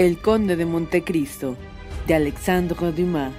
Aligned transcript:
El 0.00 0.16
Conde 0.16 0.56
de 0.56 0.64
Montecristo, 0.64 1.58
de 2.06 2.14
Alexandre 2.14 2.90
Dumas. 2.92 3.34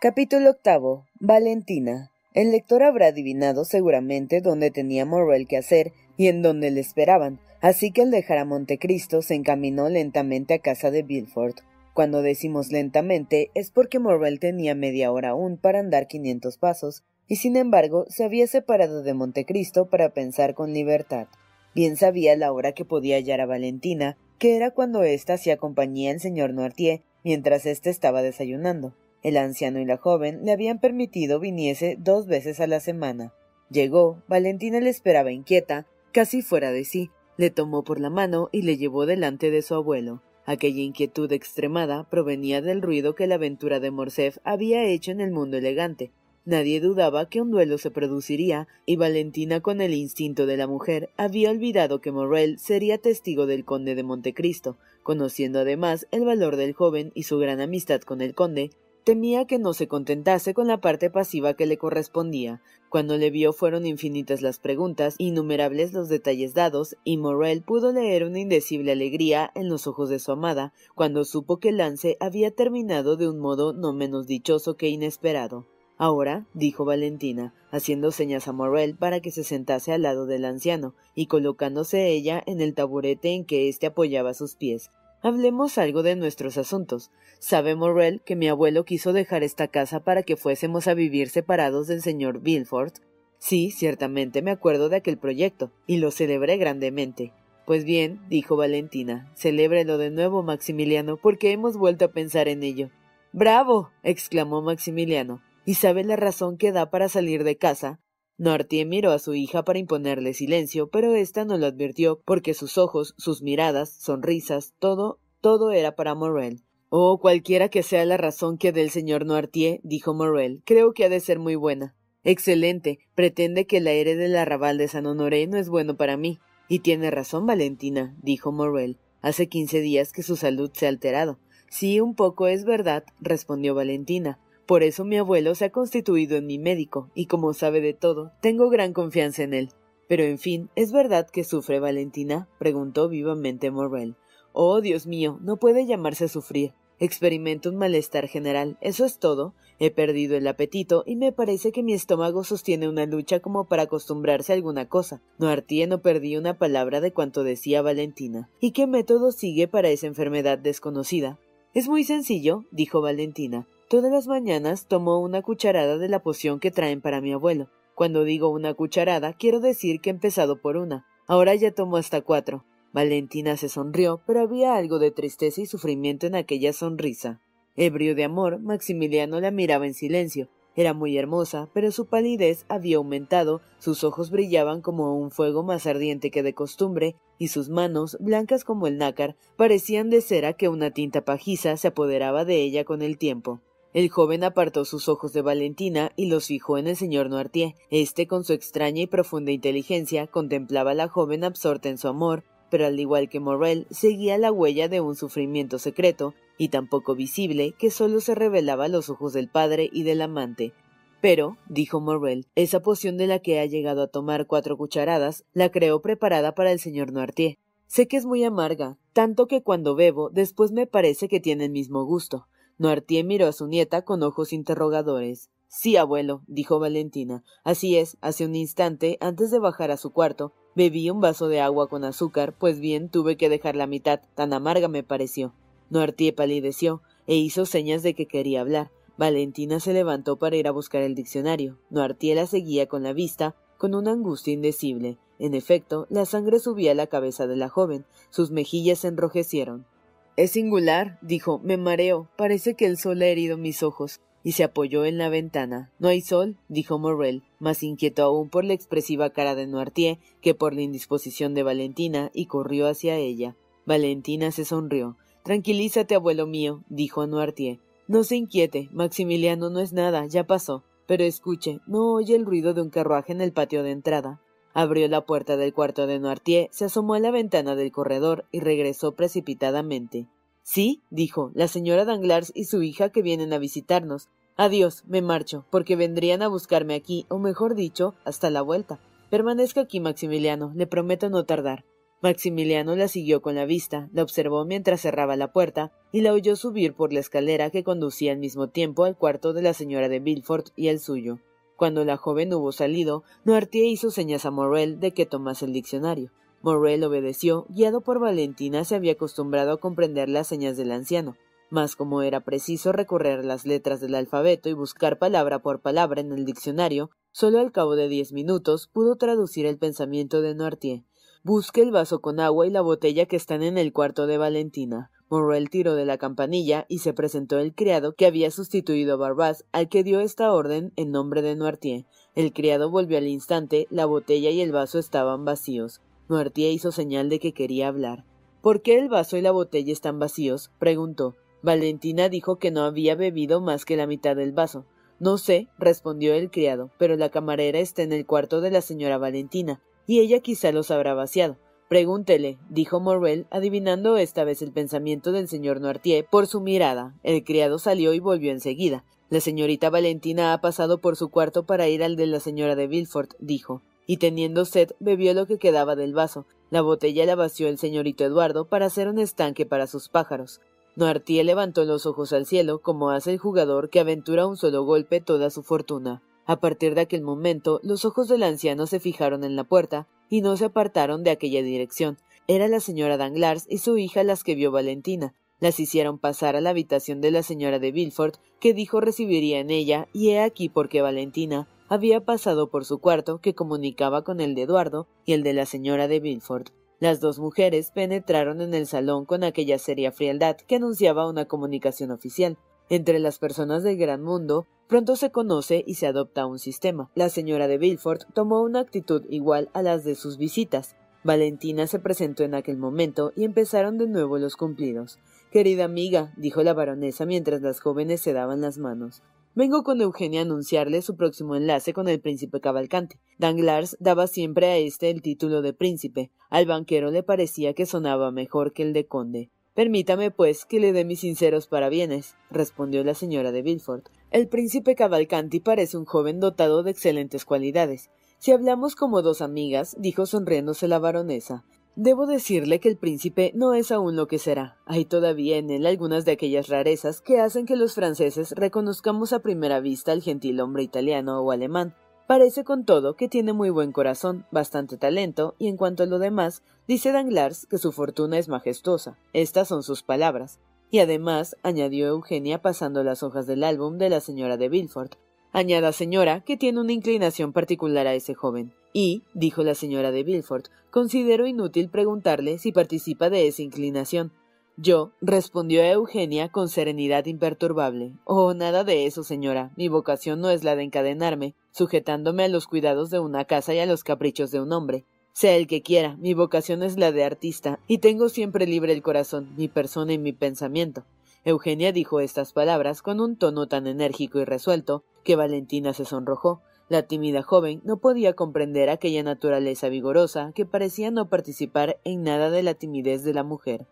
Capítulo 0.00 0.48
octavo. 0.48 1.04
Valentina. 1.20 2.12
El 2.32 2.50
lector 2.50 2.82
habrá 2.82 3.08
adivinado 3.08 3.66
seguramente 3.66 4.40
dónde 4.40 4.70
tenía 4.70 5.04
Morrel 5.04 5.46
que 5.46 5.58
hacer 5.58 5.92
y 6.16 6.28
en 6.28 6.40
dónde 6.40 6.70
le 6.70 6.80
esperaban, 6.80 7.40
así 7.60 7.90
que 7.90 8.00
al 8.00 8.10
dejar 8.10 8.38
a 8.38 8.46
Montecristo 8.46 9.20
se 9.20 9.34
encaminó 9.34 9.90
lentamente 9.90 10.54
a 10.54 10.60
casa 10.60 10.90
de 10.90 11.02
Bilford. 11.02 11.56
Cuando 11.94 12.22
decimos 12.22 12.72
lentamente 12.72 13.52
es 13.54 13.70
porque 13.70 14.00
Morrel 14.00 14.40
tenía 14.40 14.74
media 14.74 15.12
hora 15.12 15.30
aún 15.30 15.56
para 15.56 15.78
andar 15.78 16.08
quinientos 16.08 16.58
pasos, 16.58 17.04
y 17.28 17.36
sin 17.36 17.56
embargo 17.56 18.04
se 18.08 18.24
había 18.24 18.48
separado 18.48 19.04
de 19.04 19.14
Montecristo 19.14 19.88
para 19.88 20.10
pensar 20.10 20.54
con 20.54 20.74
libertad. 20.74 21.28
Bien 21.72 21.96
sabía 21.96 22.36
la 22.36 22.52
hora 22.52 22.72
que 22.72 22.84
podía 22.84 23.16
hallar 23.16 23.40
a 23.40 23.46
Valentina, 23.46 24.18
que 24.38 24.56
era 24.56 24.72
cuando 24.72 25.04
ésta 25.04 25.34
hacía 25.34 25.56
compañía 25.56 26.10
al 26.10 26.18
señor 26.18 26.52
Noirtier 26.52 27.02
mientras 27.22 27.64
éste 27.64 27.90
estaba 27.90 28.22
desayunando. 28.22 28.94
El 29.22 29.36
anciano 29.36 29.78
y 29.78 29.84
la 29.84 29.96
joven 29.96 30.44
le 30.44 30.50
habían 30.50 30.80
permitido 30.80 31.38
viniese 31.38 31.96
dos 31.98 32.26
veces 32.26 32.58
a 32.58 32.66
la 32.66 32.80
semana. 32.80 33.32
Llegó, 33.70 34.22
Valentina 34.28 34.80
le 34.80 34.90
esperaba 34.90 35.30
inquieta, 35.30 35.86
casi 36.12 36.42
fuera 36.42 36.72
de 36.72 36.84
sí, 36.84 37.10
le 37.36 37.50
tomó 37.50 37.84
por 37.84 38.00
la 38.00 38.10
mano 38.10 38.48
y 38.50 38.62
le 38.62 38.76
llevó 38.76 39.06
delante 39.06 39.50
de 39.50 39.62
su 39.62 39.74
abuelo. 39.74 40.22
Aquella 40.46 40.82
inquietud 40.82 41.32
extremada 41.32 42.08
provenía 42.10 42.60
del 42.60 42.82
ruido 42.82 43.14
que 43.14 43.26
la 43.26 43.36
aventura 43.36 43.80
de 43.80 43.90
Morcerf 43.90 44.38
había 44.44 44.84
hecho 44.84 45.10
en 45.10 45.20
el 45.20 45.30
mundo 45.30 45.56
elegante. 45.56 46.10
Nadie 46.44 46.80
dudaba 46.80 47.30
que 47.30 47.40
un 47.40 47.50
duelo 47.50 47.78
se 47.78 47.90
produciría, 47.90 48.68
y 48.84 48.96
Valentina, 48.96 49.60
con 49.60 49.80
el 49.80 49.94
instinto 49.94 50.44
de 50.44 50.58
la 50.58 50.66
mujer, 50.66 51.08
había 51.16 51.50
olvidado 51.50 52.02
que 52.02 52.12
Morrel 52.12 52.58
sería 52.58 52.98
testigo 52.98 53.46
del 53.46 53.64
conde 53.64 53.94
de 53.94 54.02
Montecristo. 54.02 54.76
Conociendo 55.02 55.60
además 55.60 56.06
el 56.10 56.24
valor 56.24 56.56
del 56.56 56.74
joven 56.74 57.12
y 57.14 57.22
su 57.22 57.38
gran 57.38 57.62
amistad 57.62 58.02
con 58.02 58.20
el 58.20 58.34
conde, 58.34 58.70
temía 59.04 59.46
que 59.46 59.58
no 59.58 59.74
se 59.74 59.86
contentase 59.86 60.54
con 60.54 60.66
la 60.66 60.80
parte 60.80 61.10
pasiva 61.10 61.54
que 61.54 61.66
le 61.66 61.78
correspondía. 61.78 62.60
Cuando 62.88 63.16
le 63.18 63.30
vio 63.30 63.52
fueron 63.52 63.86
infinitas 63.86 64.40
las 64.40 64.58
preguntas, 64.58 65.14
innumerables 65.18 65.92
los 65.92 66.08
detalles 66.08 66.54
dados, 66.54 66.96
y 67.04 67.18
Morrel 67.18 67.62
pudo 67.62 67.92
leer 67.92 68.24
una 68.24 68.40
indecible 68.40 68.92
alegría 68.92 69.50
en 69.54 69.68
los 69.68 69.86
ojos 69.86 70.08
de 70.08 70.18
su 70.18 70.32
amada, 70.32 70.72
cuando 70.94 71.24
supo 71.24 71.58
que 71.58 71.68
el 71.68 71.76
lance 71.76 72.16
había 72.18 72.50
terminado 72.50 73.16
de 73.16 73.28
un 73.28 73.38
modo 73.38 73.72
no 73.72 73.92
menos 73.92 74.26
dichoso 74.26 74.76
que 74.76 74.88
inesperado. 74.88 75.66
Ahora, 75.96 76.46
dijo 76.54 76.84
Valentina, 76.84 77.54
haciendo 77.70 78.10
señas 78.10 78.48
a 78.48 78.52
Morrel 78.52 78.96
para 78.96 79.20
que 79.20 79.30
se 79.30 79.44
sentase 79.44 79.92
al 79.92 80.02
lado 80.02 80.26
del 80.26 80.44
anciano, 80.44 80.94
y 81.14 81.26
colocándose 81.26 82.08
ella 82.08 82.42
en 82.46 82.60
el 82.60 82.74
taburete 82.74 83.32
en 83.34 83.44
que 83.44 83.68
éste 83.68 83.86
apoyaba 83.86 84.34
sus 84.34 84.56
pies. 84.56 84.90
Hablemos 85.26 85.78
algo 85.78 86.02
de 86.02 86.16
nuestros 86.16 86.58
asuntos. 86.58 87.10
Sabe 87.38 87.74
Morrel 87.74 88.20
que 88.26 88.36
mi 88.36 88.46
abuelo 88.46 88.84
quiso 88.84 89.14
dejar 89.14 89.42
esta 89.42 89.68
casa 89.68 90.00
para 90.00 90.22
que 90.22 90.36
fuésemos 90.36 90.86
a 90.86 90.92
vivir 90.92 91.30
separados 91.30 91.86
del 91.86 92.02
señor 92.02 92.42
Bilford. 92.42 92.92
Sí, 93.38 93.70
ciertamente 93.70 94.42
me 94.42 94.50
acuerdo 94.50 94.90
de 94.90 94.96
aquel 94.96 95.16
proyecto, 95.16 95.72
y 95.86 95.96
lo 95.96 96.10
celebré 96.10 96.58
grandemente. 96.58 97.32
Pues 97.64 97.86
bien, 97.86 98.20
dijo 98.28 98.56
Valentina, 98.56 99.32
celébrelo 99.34 99.96
de 99.96 100.10
nuevo, 100.10 100.42
Maximiliano, 100.42 101.16
porque 101.16 101.52
hemos 101.52 101.78
vuelto 101.78 102.04
a 102.04 102.12
pensar 102.12 102.46
en 102.46 102.62
ello. 102.62 102.90
Bravo. 103.32 103.92
exclamó 104.02 104.60
Maximiliano. 104.60 105.40
¿Y 105.64 105.76
sabe 105.76 106.04
la 106.04 106.16
razón 106.16 106.58
que 106.58 106.70
da 106.70 106.90
para 106.90 107.08
salir 107.08 107.44
de 107.44 107.56
casa? 107.56 107.98
Noirtier 108.36 108.86
miró 108.86 109.12
a 109.12 109.18
su 109.18 109.34
hija 109.34 109.64
para 109.64 109.78
imponerle 109.78 110.34
silencio, 110.34 110.88
pero 110.88 111.14
ésta 111.14 111.44
no 111.44 111.56
lo 111.56 111.66
advirtió, 111.66 112.20
porque 112.24 112.54
sus 112.54 112.78
ojos, 112.78 113.14
sus 113.16 113.42
miradas, 113.42 113.90
sonrisas, 113.90 114.74
todo, 114.78 115.20
todo 115.40 115.70
era 115.70 115.94
para 115.94 116.14
Morel. 116.14 116.62
Oh, 116.88 117.18
cualquiera 117.18 117.68
que 117.68 117.82
sea 117.82 118.04
la 118.04 118.16
razón 118.16 118.58
que 118.58 118.72
dé 118.72 118.82
el 118.82 118.90
señor 118.90 119.26
Noirtier, 119.26 119.80
dijo 119.82 120.14
Morel, 120.14 120.62
creo 120.64 120.92
que 120.92 121.04
ha 121.04 121.08
de 121.08 121.20
ser 121.20 121.38
muy 121.38 121.54
buena. 121.54 121.94
Excelente. 122.24 123.00
Pretende 123.14 123.66
que 123.66 123.76
el 123.76 123.86
aire 123.86 124.16
del 124.16 124.34
arrabal 124.36 124.78
de 124.78 124.88
San 124.88 125.06
Honoré 125.06 125.46
no 125.46 125.58
es 125.58 125.68
bueno 125.68 125.96
para 125.96 126.16
mí. 126.16 126.38
Y 126.68 126.78
tiene 126.78 127.10
razón, 127.10 127.46
Valentina, 127.46 128.16
dijo 128.22 128.50
Morel. 128.50 128.98
Hace 129.20 129.48
quince 129.48 129.80
días 129.80 130.12
que 130.12 130.22
su 130.22 130.36
salud 130.36 130.70
se 130.72 130.86
ha 130.86 130.88
alterado. 130.88 131.38
Sí, 131.68 132.00
un 132.00 132.14
poco 132.14 132.46
es 132.46 132.64
verdad, 132.64 133.04
respondió 133.20 133.74
Valentina. 133.74 134.38
Por 134.66 134.82
eso 134.82 135.04
mi 135.04 135.18
abuelo 135.18 135.54
se 135.54 135.66
ha 135.66 135.70
constituido 135.70 136.36
en 136.36 136.46
mi 136.46 136.58
médico, 136.58 137.10
y 137.14 137.26
como 137.26 137.52
sabe 137.52 137.80
de 137.80 137.92
todo, 137.92 138.32
tengo 138.40 138.70
gran 138.70 138.92
confianza 138.92 139.42
en 139.42 139.52
él. 139.52 139.68
Pero 140.08 140.22
en 140.22 140.38
fin, 140.38 140.70
¿es 140.74 140.92
verdad 140.92 141.28
que 141.28 141.44
sufre 141.44 141.80
Valentina? 141.80 142.48
preguntó 142.58 143.08
vivamente 143.08 143.70
Morrel. 143.70 144.16
Oh, 144.52 144.80
Dios 144.80 145.06
mío, 145.06 145.38
no 145.42 145.56
puede 145.56 145.86
llamarse 145.86 146.28
sufrir. 146.28 146.72
Experimento 147.00 147.70
un 147.70 147.76
malestar 147.76 148.28
general, 148.28 148.78
eso 148.80 149.04
es 149.04 149.18
todo. 149.18 149.52
He 149.80 149.90
perdido 149.90 150.36
el 150.36 150.46
apetito 150.46 151.02
y 151.04 151.16
me 151.16 151.32
parece 151.32 151.72
que 151.72 151.82
mi 151.82 151.92
estómago 151.92 152.44
sostiene 152.44 152.88
una 152.88 153.04
lucha 153.04 153.40
como 153.40 153.66
para 153.66 153.82
acostumbrarse 153.82 154.52
a 154.52 154.54
alguna 154.54 154.88
cosa. 154.88 155.20
Noirtier 155.38 155.88
no 155.88 156.00
perdí 156.00 156.36
una 156.36 156.56
palabra 156.56 157.00
de 157.00 157.12
cuanto 157.12 157.42
decía 157.42 157.82
Valentina. 157.82 158.48
¿Y 158.60 158.70
qué 158.70 158.86
método 158.86 159.32
sigue 159.32 159.66
para 159.66 159.88
esa 159.88 160.06
enfermedad 160.06 160.58
desconocida? 160.58 161.38
Es 161.74 161.88
muy 161.88 162.04
sencillo, 162.04 162.64
dijo 162.70 163.00
Valentina. 163.00 163.66
Todas 163.88 164.10
las 164.10 164.26
mañanas 164.26 164.86
tomo 164.88 165.20
una 165.20 165.42
cucharada 165.42 165.98
de 165.98 166.08
la 166.08 166.22
poción 166.22 166.58
que 166.58 166.70
traen 166.70 167.02
para 167.02 167.20
mi 167.20 167.32
abuelo. 167.32 167.68
Cuando 167.94 168.24
digo 168.24 168.48
una 168.48 168.72
cucharada, 168.72 169.34
quiero 169.34 169.60
decir 169.60 170.00
que 170.00 170.08
he 170.08 170.12
empezado 170.12 170.60
por 170.60 170.78
una. 170.78 171.06
Ahora 171.26 171.54
ya 171.54 171.70
tomo 171.70 171.98
hasta 171.98 172.22
cuatro. 172.22 172.64
Valentina 172.92 173.56
se 173.56 173.68
sonrió, 173.68 174.22
pero 174.26 174.40
había 174.40 174.74
algo 174.74 174.98
de 174.98 175.10
tristeza 175.10 175.60
y 175.60 175.66
sufrimiento 175.66 176.26
en 176.26 176.34
aquella 176.34 176.72
sonrisa. 176.72 177.40
Ebrio 177.76 178.14
de 178.14 178.24
amor, 178.24 178.58
Maximiliano 178.60 179.40
la 179.40 179.50
miraba 179.50 179.86
en 179.86 179.94
silencio. 179.94 180.48
Era 180.76 180.94
muy 180.94 181.18
hermosa, 181.18 181.68
pero 181.72 181.92
su 181.92 182.06
palidez 182.06 182.64
había 182.68 182.96
aumentado, 182.96 183.60
sus 183.78 184.02
ojos 184.02 184.30
brillaban 184.30 184.80
como 184.80 185.16
un 185.16 185.30
fuego 185.30 185.62
más 185.62 185.86
ardiente 185.86 186.30
que 186.30 186.42
de 186.42 186.54
costumbre, 186.54 187.16
y 187.38 187.48
sus 187.48 187.68
manos, 187.68 188.16
blancas 188.18 188.64
como 188.64 188.86
el 188.86 188.96
nácar, 188.96 189.36
parecían 189.56 190.08
de 190.08 190.20
cera 190.20 190.54
que 190.54 190.68
una 190.68 190.90
tinta 190.90 191.24
pajiza 191.24 191.76
se 191.76 191.88
apoderaba 191.88 192.44
de 192.44 192.62
ella 192.62 192.84
con 192.84 193.02
el 193.02 193.18
tiempo. 193.18 193.60
El 193.94 194.08
joven 194.08 194.42
apartó 194.42 194.84
sus 194.84 195.08
ojos 195.08 195.32
de 195.32 195.40
Valentina 195.40 196.10
y 196.16 196.26
los 196.26 196.48
fijó 196.48 196.78
en 196.78 196.88
el 196.88 196.96
señor 196.96 197.30
Noirtier. 197.30 197.76
Este, 197.90 198.26
con 198.26 198.42
su 198.42 198.52
extraña 198.52 199.02
y 199.02 199.06
profunda 199.06 199.52
inteligencia, 199.52 200.26
contemplaba 200.26 200.90
a 200.90 200.94
la 200.94 201.06
joven 201.06 201.44
absorta 201.44 201.88
en 201.88 201.96
su 201.96 202.08
amor, 202.08 202.42
pero 202.70 202.86
al 202.86 202.98
igual 202.98 203.28
que 203.28 203.38
Morrel, 203.38 203.86
seguía 203.92 204.36
la 204.36 204.50
huella 204.50 204.88
de 204.88 205.00
un 205.00 205.14
sufrimiento 205.14 205.78
secreto, 205.78 206.34
y 206.58 206.70
tan 206.70 206.88
poco 206.88 207.14
visible 207.14 207.72
que 207.78 207.92
solo 207.92 208.20
se 208.20 208.34
revelaba 208.34 208.86
a 208.86 208.88
los 208.88 209.10
ojos 209.10 209.32
del 209.32 209.48
padre 209.48 209.88
y 209.92 210.02
del 210.02 210.22
amante. 210.22 210.72
Pero, 211.20 211.56
dijo 211.68 212.00
Morrel, 212.00 212.48
esa 212.56 212.80
poción 212.80 213.16
de 213.16 213.28
la 213.28 213.38
que 213.38 213.60
ha 213.60 213.66
llegado 213.66 214.02
a 214.02 214.08
tomar 214.08 214.48
cuatro 214.48 214.76
cucharadas, 214.76 215.44
la 215.52 215.70
creo 215.70 216.02
preparada 216.02 216.52
para 216.56 216.72
el 216.72 216.80
señor 216.80 217.12
Noirtier. 217.12 217.58
Sé 217.86 218.08
que 218.08 218.16
es 218.16 218.26
muy 218.26 218.42
amarga, 218.42 218.98
tanto 219.12 219.46
que 219.46 219.62
cuando 219.62 219.94
bebo, 219.94 220.30
después 220.30 220.72
me 220.72 220.88
parece 220.88 221.28
que 221.28 221.38
tiene 221.38 221.66
el 221.66 221.70
mismo 221.70 222.04
gusto. 222.04 222.48
Noirtier 222.78 223.24
miró 223.24 223.46
a 223.46 223.52
su 223.52 223.66
nieta 223.66 224.02
con 224.02 224.22
ojos 224.22 224.52
interrogadores. 224.52 225.50
Sí, 225.68 225.96
abuelo, 225.96 226.42
dijo 226.46 226.78
Valentina. 226.78 227.42
Así 227.64 227.96
es, 227.96 228.16
hace 228.20 228.44
un 228.44 228.54
instante, 228.54 229.18
antes 229.20 229.50
de 229.50 229.58
bajar 229.58 229.90
a 229.90 229.96
su 229.96 230.12
cuarto, 230.12 230.52
bebí 230.74 231.10
un 231.10 231.20
vaso 231.20 231.48
de 231.48 231.60
agua 231.60 231.88
con 231.88 232.04
azúcar, 232.04 232.54
pues 232.56 232.78
bien 232.78 233.08
tuve 233.08 233.36
que 233.36 233.48
dejar 233.48 233.74
la 233.74 233.86
mitad, 233.86 234.20
tan 234.34 234.52
amarga 234.52 234.88
me 234.88 235.02
pareció. 235.02 235.52
Noirtier 235.90 236.34
palideció 236.34 237.02
e 237.26 237.36
hizo 237.36 237.66
señas 237.66 238.02
de 238.02 238.14
que 238.14 238.26
quería 238.26 238.60
hablar. 238.60 238.90
Valentina 239.16 239.80
se 239.80 239.92
levantó 239.92 240.36
para 240.36 240.56
ir 240.56 240.66
a 240.66 240.72
buscar 240.72 241.02
el 241.02 241.14
diccionario. 241.14 241.78
Noirtier 241.90 242.36
la 242.36 242.46
seguía 242.46 242.86
con 242.86 243.02
la 243.02 243.12
vista, 243.12 243.54
con 243.78 243.94
una 243.94 244.12
angustia 244.12 244.52
indecible. 244.52 245.18
En 245.38 245.54
efecto, 245.54 246.06
la 246.10 246.24
sangre 246.24 246.58
subía 246.58 246.92
a 246.92 246.94
la 246.94 247.06
cabeza 247.06 247.46
de 247.46 247.56
la 247.56 247.68
joven, 247.68 248.06
sus 248.30 248.50
mejillas 248.50 249.00
se 249.00 249.08
enrojecieron. 249.08 249.86
Es 250.36 250.52
singular, 250.52 251.18
dijo, 251.22 251.60
me 251.62 251.76
mareo, 251.76 252.28
parece 252.36 252.74
que 252.74 252.86
el 252.86 252.98
sol 252.98 253.22
ha 253.22 253.26
herido 253.26 253.56
mis 253.56 253.84
ojos, 253.84 254.20
y 254.42 254.52
se 254.52 254.64
apoyó 254.64 255.04
en 255.04 255.16
la 255.16 255.28
ventana. 255.28 255.92
No 256.00 256.08
hay 256.08 256.20
sol, 256.20 256.56
dijo 256.68 256.98
Morrel, 256.98 257.44
más 257.60 257.82
inquieto 257.84 258.24
aún 258.24 258.50
por 258.50 258.64
la 258.64 258.74
expresiva 258.74 259.30
cara 259.30 259.54
de 259.54 259.66
Noirtier 259.68 260.18
que 260.40 260.54
por 260.54 260.74
la 260.74 260.82
indisposición 260.82 261.54
de 261.54 261.62
Valentina, 261.62 262.30
y 262.34 262.46
corrió 262.46 262.88
hacia 262.88 263.16
ella. 263.16 263.56
Valentina 263.86 264.50
se 264.50 264.64
sonrió. 264.64 265.16
Tranquilízate, 265.44 266.16
abuelo 266.16 266.46
mío, 266.46 266.82
dijo 266.88 267.22
a 267.22 267.26
Noirtier. 267.26 267.78
No 268.08 268.24
se 268.24 268.36
inquiete, 268.36 268.88
Maximiliano 268.92 269.70
no 269.70 269.80
es 269.80 269.92
nada, 269.92 270.26
ya 270.26 270.44
pasó. 270.44 270.82
Pero 271.06 271.22
escuche, 271.22 271.80
¿no 271.86 272.12
oye 272.12 272.34
el 272.34 272.46
ruido 272.46 272.74
de 272.74 272.82
un 272.82 272.90
carruaje 272.90 273.32
en 273.32 273.40
el 273.40 273.52
patio 273.52 273.82
de 273.82 273.90
entrada? 273.90 274.40
Abrió 274.74 275.06
la 275.06 275.24
puerta 275.24 275.56
del 275.56 275.72
cuarto 275.72 276.08
de 276.08 276.18
Noirtier, 276.18 276.68
se 276.72 276.86
asomó 276.86 277.14
a 277.14 277.20
la 277.20 277.30
ventana 277.30 277.76
del 277.76 277.92
corredor 277.92 278.44
y 278.50 278.58
regresó 278.58 279.12
precipitadamente. 279.12 280.26
Sí, 280.64 281.00
dijo, 281.10 281.52
la 281.54 281.68
señora 281.68 282.04
Danglars 282.04 282.50
y 282.56 282.64
su 282.64 282.82
hija 282.82 283.10
que 283.10 283.22
vienen 283.22 283.52
a 283.52 283.58
visitarnos. 283.58 284.28
Adiós, 284.56 285.04
me 285.06 285.22
marcho, 285.22 285.64
porque 285.70 285.94
vendrían 285.94 286.42
a 286.42 286.48
buscarme 286.48 286.94
aquí, 286.94 287.24
o 287.28 287.38
mejor 287.38 287.76
dicho, 287.76 288.14
hasta 288.24 288.50
la 288.50 288.62
vuelta. 288.62 288.98
Permanezca 289.30 289.82
aquí, 289.82 290.00
Maximiliano, 290.00 290.72
le 290.74 290.88
prometo 290.88 291.30
no 291.30 291.44
tardar. 291.44 291.84
Maximiliano 292.20 292.96
la 292.96 293.06
siguió 293.06 293.42
con 293.42 293.54
la 293.54 293.66
vista, 293.66 294.08
la 294.12 294.22
observó 294.22 294.64
mientras 294.64 295.02
cerraba 295.02 295.36
la 295.36 295.52
puerta 295.52 295.92
y 296.10 296.22
la 296.22 296.32
oyó 296.32 296.56
subir 296.56 296.94
por 296.94 297.12
la 297.12 297.20
escalera 297.20 297.70
que 297.70 297.84
conducía 297.84 298.32
al 298.32 298.38
mismo 298.38 298.70
tiempo 298.70 299.04
al 299.04 299.16
cuarto 299.16 299.52
de 299.52 299.62
la 299.62 299.74
señora 299.74 300.08
de 300.08 300.20
Villefort 300.20 300.68
y 300.74 300.88
al 300.88 300.98
suyo. 300.98 301.38
Cuando 301.76 302.04
la 302.04 302.16
joven 302.16 302.54
hubo 302.54 302.72
salido, 302.72 303.24
Noirtier 303.44 303.86
hizo 303.86 304.10
señas 304.10 304.46
a 304.46 304.50
Morrel 304.50 305.00
de 305.00 305.12
que 305.12 305.26
tomase 305.26 305.64
el 305.64 305.72
diccionario. 305.72 306.30
Morrel 306.62 307.04
obedeció, 307.04 307.66
guiado 307.68 308.00
por 308.00 308.20
Valentina 308.20 308.84
se 308.84 308.94
había 308.94 309.12
acostumbrado 309.12 309.72
a 309.72 309.80
comprender 309.80 310.28
las 310.28 310.46
señas 310.46 310.76
del 310.76 310.92
anciano, 310.92 311.36
mas 311.68 311.96
como 311.96 312.22
era 312.22 312.40
preciso 312.40 312.92
recorrer 312.92 313.44
las 313.44 313.66
letras 313.66 314.00
del 314.00 314.14
alfabeto 314.14 314.68
y 314.68 314.72
buscar 314.72 315.18
palabra 315.18 315.58
por 315.58 315.80
palabra 315.80 316.20
en 316.20 316.32
el 316.32 316.44
diccionario, 316.44 317.10
solo 317.32 317.58
al 317.58 317.72
cabo 317.72 317.96
de 317.96 318.08
diez 318.08 318.32
minutos 318.32 318.88
pudo 318.90 319.16
traducir 319.16 319.66
el 319.66 319.76
pensamiento 319.76 320.40
de 320.40 320.54
Noirtier. 320.54 321.02
Busque 321.42 321.82
el 321.82 321.90
vaso 321.90 322.20
con 322.20 322.40
agua 322.40 322.66
y 322.66 322.70
la 322.70 322.80
botella 322.80 323.26
que 323.26 323.36
están 323.36 323.62
en 323.62 323.76
el 323.76 323.92
cuarto 323.92 324.26
de 324.26 324.38
Valentina. 324.38 325.10
Morrel 325.34 325.68
tiró 325.68 325.96
de 325.96 326.04
la 326.04 326.16
campanilla 326.16 326.86
y 326.88 326.98
se 326.98 327.12
presentó 327.12 327.58
el 327.58 327.74
criado 327.74 328.14
que 328.14 328.26
había 328.26 328.52
sustituido 328.52 329.14
a 329.14 329.16
Barbaz, 329.16 329.64
al 329.72 329.88
que 329.88 330.04
dio 330.04 330.20
esta 330.20 330.52
orden 330.52 330.92
en 330.94 331.10
nombre 331.10 331.42
de 331.42 331.56
Noirtier. 331.56 332.06
El 332.36 332.52
criado 332.52 332.88
volvió 332.88 333.18
al 333.18 333.26
instante, 333.26 333.88
la 333.90 334.06
botella 334.06 334.50
y 334.50 334.60
el 334.60 334.70
vaso 334.70 335.00
estaban 335.00 335.44
vacíos. 335.44 336.02
Noirtier 336.28 336.70
hizo 336.70 336.92
señal 336.92 337.28
de 337.30 337.40
que 337.40 337.52
quería 337.52 337.88
hablar. 337.88 338.24
¿Por 338.62 338.80
qué 338.80 338.96
el 338.96 339.08
vaso 339.08 339.36
y 339.36 339.40
la 339.40 339.50
botella 339.50 339.92
están 339.92 340.20
vacíos? 340.20 340.70
preguntó. 340.78 341.34
Valentina 341.62 342.28
dijo 342.28 342.60
que 342.60 342.70
no 342.70 342.84
había 342.84 343.16
bebido 343.16 343.60
más 343.60 343.84
que 343.84 343.96
la 343.96 344.06
mitad 344.06 344.36
del 344.36 344.52
vaso. 344.52 344.86
No 345.18 345.36
sé, 345.36 345.66
respondió 345.78 346.34
el 346.34 346.52
criado, 346.52 346.92
pero 346.96 347.16
la 347.16 347.30
camarera 347.30 347.80
está 347.80 348.02
en 348.02 348.12
el 348.12 348.24
cuarto 348.24 348.60
de 348.60 348.70
la 348.70 348.82
señora 348.82 349.18
Valentina 349.18 349.82
y 350.06 350.20
ella 350.20 350.38
quizá 350.38 350.70
los 350.70 350.92
habrá 350.92 351.12
vaciado. 351.14 351.58
Pregúntele, 351.88 352.58
dijo 352.70 352.98
Morrel, 352.98 353.46
adivinando 353.50 354.16
esta 354.16 354.44
vez 354.44 354.62
el 354.62 354.72
pensamiento 354.72 355.32
del 355.32 355.48
señor 355.48 355.80
Noirtier 355.80 356.26
por 356.30 356.46
su 356.46 356.60
mirada. 356.60 357.14
El 357.22 357.44
criado 357.44 357.78
salió 357.78 358.14
y 358.14 358.20
volvió 358.20 358.52
enseguida. 358.52 359.04
La 359.28 359.40
señorita 359.40 359.90
Valentina 359.90 360.52
ha 360.52 360.60
pasado 360.60 360.98
por 360.98 361.16
su 361.16 361.28
cuarto 361.28 361.64
para 361.64 361.88
ir 361.88 362.02
al 362.02 362.16
de 362.16 362.26
la 362.26 362.40
señora 362.40 362.74
de 362.74 362.86
Villefort, 362.86 363.34
dijo, 363.38 363.82
y 364.06 364.16
teniendo 364.16 364.64
sed 364.64 364.92
bebió 364.98 365.34
lo 365.34 365.46
que 365.46 365.58
quedaba 365.58 365.94
del 365.94 366.14
vaso. 366.14 366.46
La 366.70 366.80
botella 366.80 367.26
la 367.26 367.34
vació 367.34 367.68
el 367.68 367.78
señorito 367.78 368.24
Eduardo 368.24 368.66
para 368.66 368.86
hacer 368.86 369.08
un 369.08 369.18
estanque 369.18 369.66
para 369.66 369.86
sus 369.86 370.08
pájaros. 370.08 370.60
Noirtier 370.96 371.44
levantó 371.44 371.84
los 371.84 372.06
ojos 372.06 372.32
al 372.32 372.46
cielo, 372.46 372.80
como 372.80 373.10
hace 373.10 373.32
el 373.32 373.38
jugador 373.38 373.90
que 373.90 374.00
aventura 374.00 374.46
un 374.46 374.56
solo 374.56 374.84
golpe 374.84 375.20
toda 375.20 375.50
su 375.50 375.62
fortuna. 375.62 376.22
A 376.46 376.60
partir 376.60 376.94
de 376.94 377.02
aquel 377.02 377.22
momento, 377.22 377.80
los 377.82 378.04
ojos 378.04 378.28
del 378.28 378.42
anciano 378.42 378.86
se 378.86 379.00
fijaron 379.00 379.44
en 379.44 379.56
la 379.56 379.64
puerta 379.64 380.06
y 380.28 380.42
no 380.42 380.56
se 380.56 380.66
apartaron 380.66 381.24
de 381.24 381.30
aquella 381.30 381.62
dirección. 381.62 382.18
Era 382.46 382.68
la 382.68 382.80
señora 382.80 383.16
Danglars 383.16 383.66
y 383.68 383.78
su 383.78 383.96
hija 383.96 384.22
las 384.24 384.44
que 384.44 384.54
vio 384.54 384.70
Valentina. 384.70 385.34
Las 385.60 385.80
hicieron 385.80 386.18
pasar 386.18 386.56
a 386.56 386.60
la 386.60 386.70
habitación 386.70 387.22
de 387.22 387.30
la 387.30 387.42
señora 387.42 387.78
de 387.78 387.92
Villefort, 387.92 388.36
que 388.60 388.74
dijo 388.74 389.00
recibiría 389.00 389.60
en 389.60 389.70
ella, 389.70 390.08
y 390.12 390.30
he 390.30 390.40
aquí 390.40 390.68
porque 390.68 391.00
Valentina 391.00 391.68
había 391.88 392.24
pasado 392.24 392.70
por 392.70 392.84
su 392.84 392.98
cuarto, 392.98 393.38
que 393.38 393.54
comunicaba 393.54 394.24
con 394.24 394.40
el 394.40 394.54
de 394.54 394.62
Eduardo 394.62 395.06
y 395.24 395.32
el 395.32 395.42
de 395.42 395.54
la 395.54 395.64
señora 395.64 396.08
de 396.08 396.20
Villefort. 396.20 396.70
Las 397.00 397.20
dos 397.20 397.38
mujeres 397.38 397.90
penetraron 397.90 398.60
en 398.60 398.74
el 398.74 398.86
salón 398.86 399.24
con 399.24 399.44
aquella 399.44 399.78
seria 399.78 400.12
frialdad 400.12 400.56
que 400.56 400.76
anunciaba 400.76 401.28
una 401.28 401.46
comunicación 401.46 402.10
oficial. 402.10 402.58
Entre 402.94 403.18
las 403.18 403.40
personas 403.40 403.82
del 403.82 403.96
gran 403.96 404.22
mundo, 404.22 404.68
pronto 404.86 405.16
se 405.16 405.32
conoce 405.32 405.82
y 405.84 405.96
se 405.96 406.06
adopta 406.06 406.46
un 406.46 406.60
sistema. 406.60 407.10
La 407.16 407.28
señora 407.28 407.66
de 407.66 407.76
Villefort 407.76 408.22
tomó 408.34 408.62
una 408.62 408.78
actitud 408.78 409.24
igual 409.28 409.68
a 409.72 409.82
las 409.82 410.04
de 410.04 410.14
sus 410.14 410.38
visitas. 410.38 410.94
Valentina 411.24 411.88
se 411.88 411.98
presentó 411.98 412.44
en 412.44 412.54
aquel 412.54 412.76
momento 412.76 413.32
y 413.34 413.42
empezaron 413.42 413.98
de 413.98 414.06
nuevo 414.06 414.38
los 414.38 414.54
cumplidos. 414.54 415.18
Querida 415.50 415.84
amiga, 415.84 416.32
dijo 416.36 416.62
la 416.62 416.72
baronesa 416.72 417.26
mientras 417.26 417.62
las 417.62 417.80
jóvenes 417.80 418.20
se 418.20 418.32
daban 418.32 418.60
las 418.60 418.78
manos. 418.78 419.24
Vengo 419.56 419.82
con 419.82 420.00
Eugenia 420.00 420.42
a 420.42 420.44
anunciarle 420.44 421.02
su 421.02 421.16
próximo 421.16 421.56
enlace 421.56 421.92
con 421.92 422.08
el 422.08 422.20
príncipe 422.20 422.60
Cavalcante. 422.60 423.18
Danglars 423.38 423.96
daba 423.98 424.28
siempre 424.28 424.68
a 424.68 424.76
este 424.76 425.10
el 425.10 425.20
título 425.20 425.62
de 425.62 425.72
príncipe. 425.72 426.30
Al 426.48 426.66
banquero 426.66 427.10
le 427.10 427.24
parecía 427.24 427.74
que 427.74 427.86
sonaba 427.86 428.30
mejor 428.30 428.72
que 428.72 428.84
el 428.84 428.92
de 428.92 429.08
conde. 429.08 429.50
Permítame, 429.74 430.30
pues, 430.30 430.66
que 430.66 430.78
le 430.78 430.92
dé 430.92 431.04
mis 431.04 431.20
sinceros 431.20 431.66
parabienes, 431.66 432.36
respondió 432.48 433.02
la 433.02 433.14
señora 433.14 433.50
de 433.50 433.62
Villefort. 433.62 434.08
El 434.30 434.48
príncipe 434.48 434.94
Cavalcanti 434.94 435.58
parece 435.58 435.96
un 435.96 436.04
joven 436.04 436.38
dotado 436.38 436.84
de 436.84 436.92
excelentes 436.92 437.44
cualidades. 437.44 438.08
Si 438.38 438.52
hablamos 438.52 438.94
como 438.94 439.20
dos 439.20 439.42
amigas, 439.42 439.96
dijo 439.98 440.26
sonriéndose 440.26 440.86
la 440.86 441.00
baronesa, 441.00 441.64
debo 441.96 442.26
decirle 442.26 442.78
que 442.78 442.88
el 442.88 442.96
príncipe 442.96 443.50
no 443.54 443.74
es 443.74 443.90
aún 443.90 444.14
lo 444.14 444.28
que 444.28 444.38
será. 444.38 444.78
Hay 444.86 445.06
todavía 445.06 445.56
en 445.56 445.70
él 445.70 445.86
algunas 445.86 446.24
de 446.24 446.32
aquellas 446.32 446.68
rarezas 446.68 447.20
que 447.20 447.40
hacen 447.40 447.66
que 447.66 447.74
los 447.74 447.94
franceses 447.94 448.52
reconozcamos 448.52 449.32
a 449.32 449.40
primera 449.40 449.80
vista 449.80 450.12
al 450.12 450.22
gentil 450.22 450.60
hombre 450.60 450.84
italiano 450.84 451.40
o 451.40 451.50
alemán, 451.50 451.94
Parece 452.26 452.64
con 452.64 452.86
todo 452.86 453.16
que 453.16 453.28
tiene 453.28 453.52
muy 453.52 453.68
buen 453.68 453.92
corazón, 453.92 454.46
bastante 454.50 454.96
talento, 454.96 455.54
y 455.58 455.68
en 455.68 455.76
cuanto 455.76 456.04
a 456.04 456.06
lo 456.06 456.18
demás, 456.18 456.62
dice 456.88 457.12
Danglars 457.12 457.66
que 457.66 457.76
su 457.76 457.92
fortuna 457.92 458.38
es 458.38 458.48
majestuosa. 458.48 459.18
Estas 459.34 459.68
son 459.68 459.82
sus 459.82 460.02
palabras. 460.02 460.58
Y 460.90 461.00
además, 461.00 461.56
añadió 461.62 462.06
Eugenia 462.06 462.62
pasando 462.62 463.04
las 463.04 463.22
hojas 463.22 463.46
del 463.46 463.62
álbum 463.62 463.98
de 463.98 464.08
la 464.08 464.20
señora 464.20 464.56
de 464.56 464.70
Villefort, 464.70 465.16
añada 465.52 465.92
señora 465.92 466.40
que 466.40 466.56
tiene 466.56 466.80
una 466.80 466.92
inclinación 466.92 467.52
particular 467.52 468.06
a 468.06 468.14
ese 468.14 468.32
joven. 468.32 468.72
Y, 468.94 469.22
dijo 469.34 469.62
la 469.62 469.74
señora 469.74 470.10
de 470.10 470.22
Villefort, 470.22 470.68
considero 470.90 471.46
inútil 471.46 471.90
preguntarle 471.90 472.58
si 472.58 472.72
participa 472.72 473.28
de 473.28 473.48
esa 473.48 473.60
inclinación. 473.60 474.32
Yo, 474.78 475.12
respondió 475.20 475.82
Eugenia 475.84 476.48
con 476.48 476.68
serenidad 476.68 477.26
imperturbable. 477.26 478.12
Oh, 478.24 478.54
nada 478.54 478.82
de 478.82 479.06
eso, 479.06 479.24
señora. 479.24 479.72
Mi 479.76 479.88
vocación 479.88 480.40
no 480.40 480.50
es 480.50 480.64
la 480.64 480.74
de 480.74 480.84
encadenarme, 480.84 481.54
sujetándome 481.74 482.44
a 482.44 482.48
los 482.48 482.68
cuidados 482.68 483.10
de 483.10 483.18
una 483.18 483.44
casa 483.44 483.74
y 483.74 483.80
a 483.80 483.86
los 483.86 484.04
caprichos 484.04 484.52
de 484.52 484.60
un 484.60 484.72
hombre. 484.72 485.04
Sea 485.32 485.56
el 485.56 485.66
que 485.66 485.82
quiera, 485.82 486.16
mi 486.16 486.32
vocación 486.32 486.84
es 486.84 486.96
la 486.96 487.10
de 487.10 487.24
artista, 487.24 487.80
y 487.88 487.98
tengo 487.98 488.28
siempre 488.28 488.68
libre 488.68 488.92
el 488.92 489.02
corazón, 489.02 489.52
mi 489.56 489.66
persona 489.66 490.12
y 490.12 490.18
mi 490.18 490.32
pensamiento. 490.32 491.04
Eugenia 491.44 491.90
dijo 491.90 492.20
estas 492.20 492.52
palabras 492.52 493.02
con 493.02 493.20
un 493.20 493.36
tono 493.36 493.66
tan 493.66 493.88
enérgico 493.88 494.38
y 494.38 494.44
resuelto 494.44 495.02
que 495.24 495.34
Valentina 495.34 495.92
se 495.92 496.04
sonrojó. 496.04 496.62
La 496.88 497.02
tímida 497.02 497.42
joven 497.42 497.80
no 497.84 497.96
podía 497.96 498.34
comprender 498.34 498.88
aquella 498.88 499.24
naturaleza 499.24 499.88
vigorosa 499.88 500.52
que 500.54 500.66
parecía 500.66 501.10
no 501.10 501.28
participar 501.28 501.98
en 502.04 502.22
nada 502.22 502.50
de 502.50 502.62
la 502.62 502.74
timidez 502.74 503.24
de 503.24 503.34
la 503.34 503.42
mujer. 503.42 503.86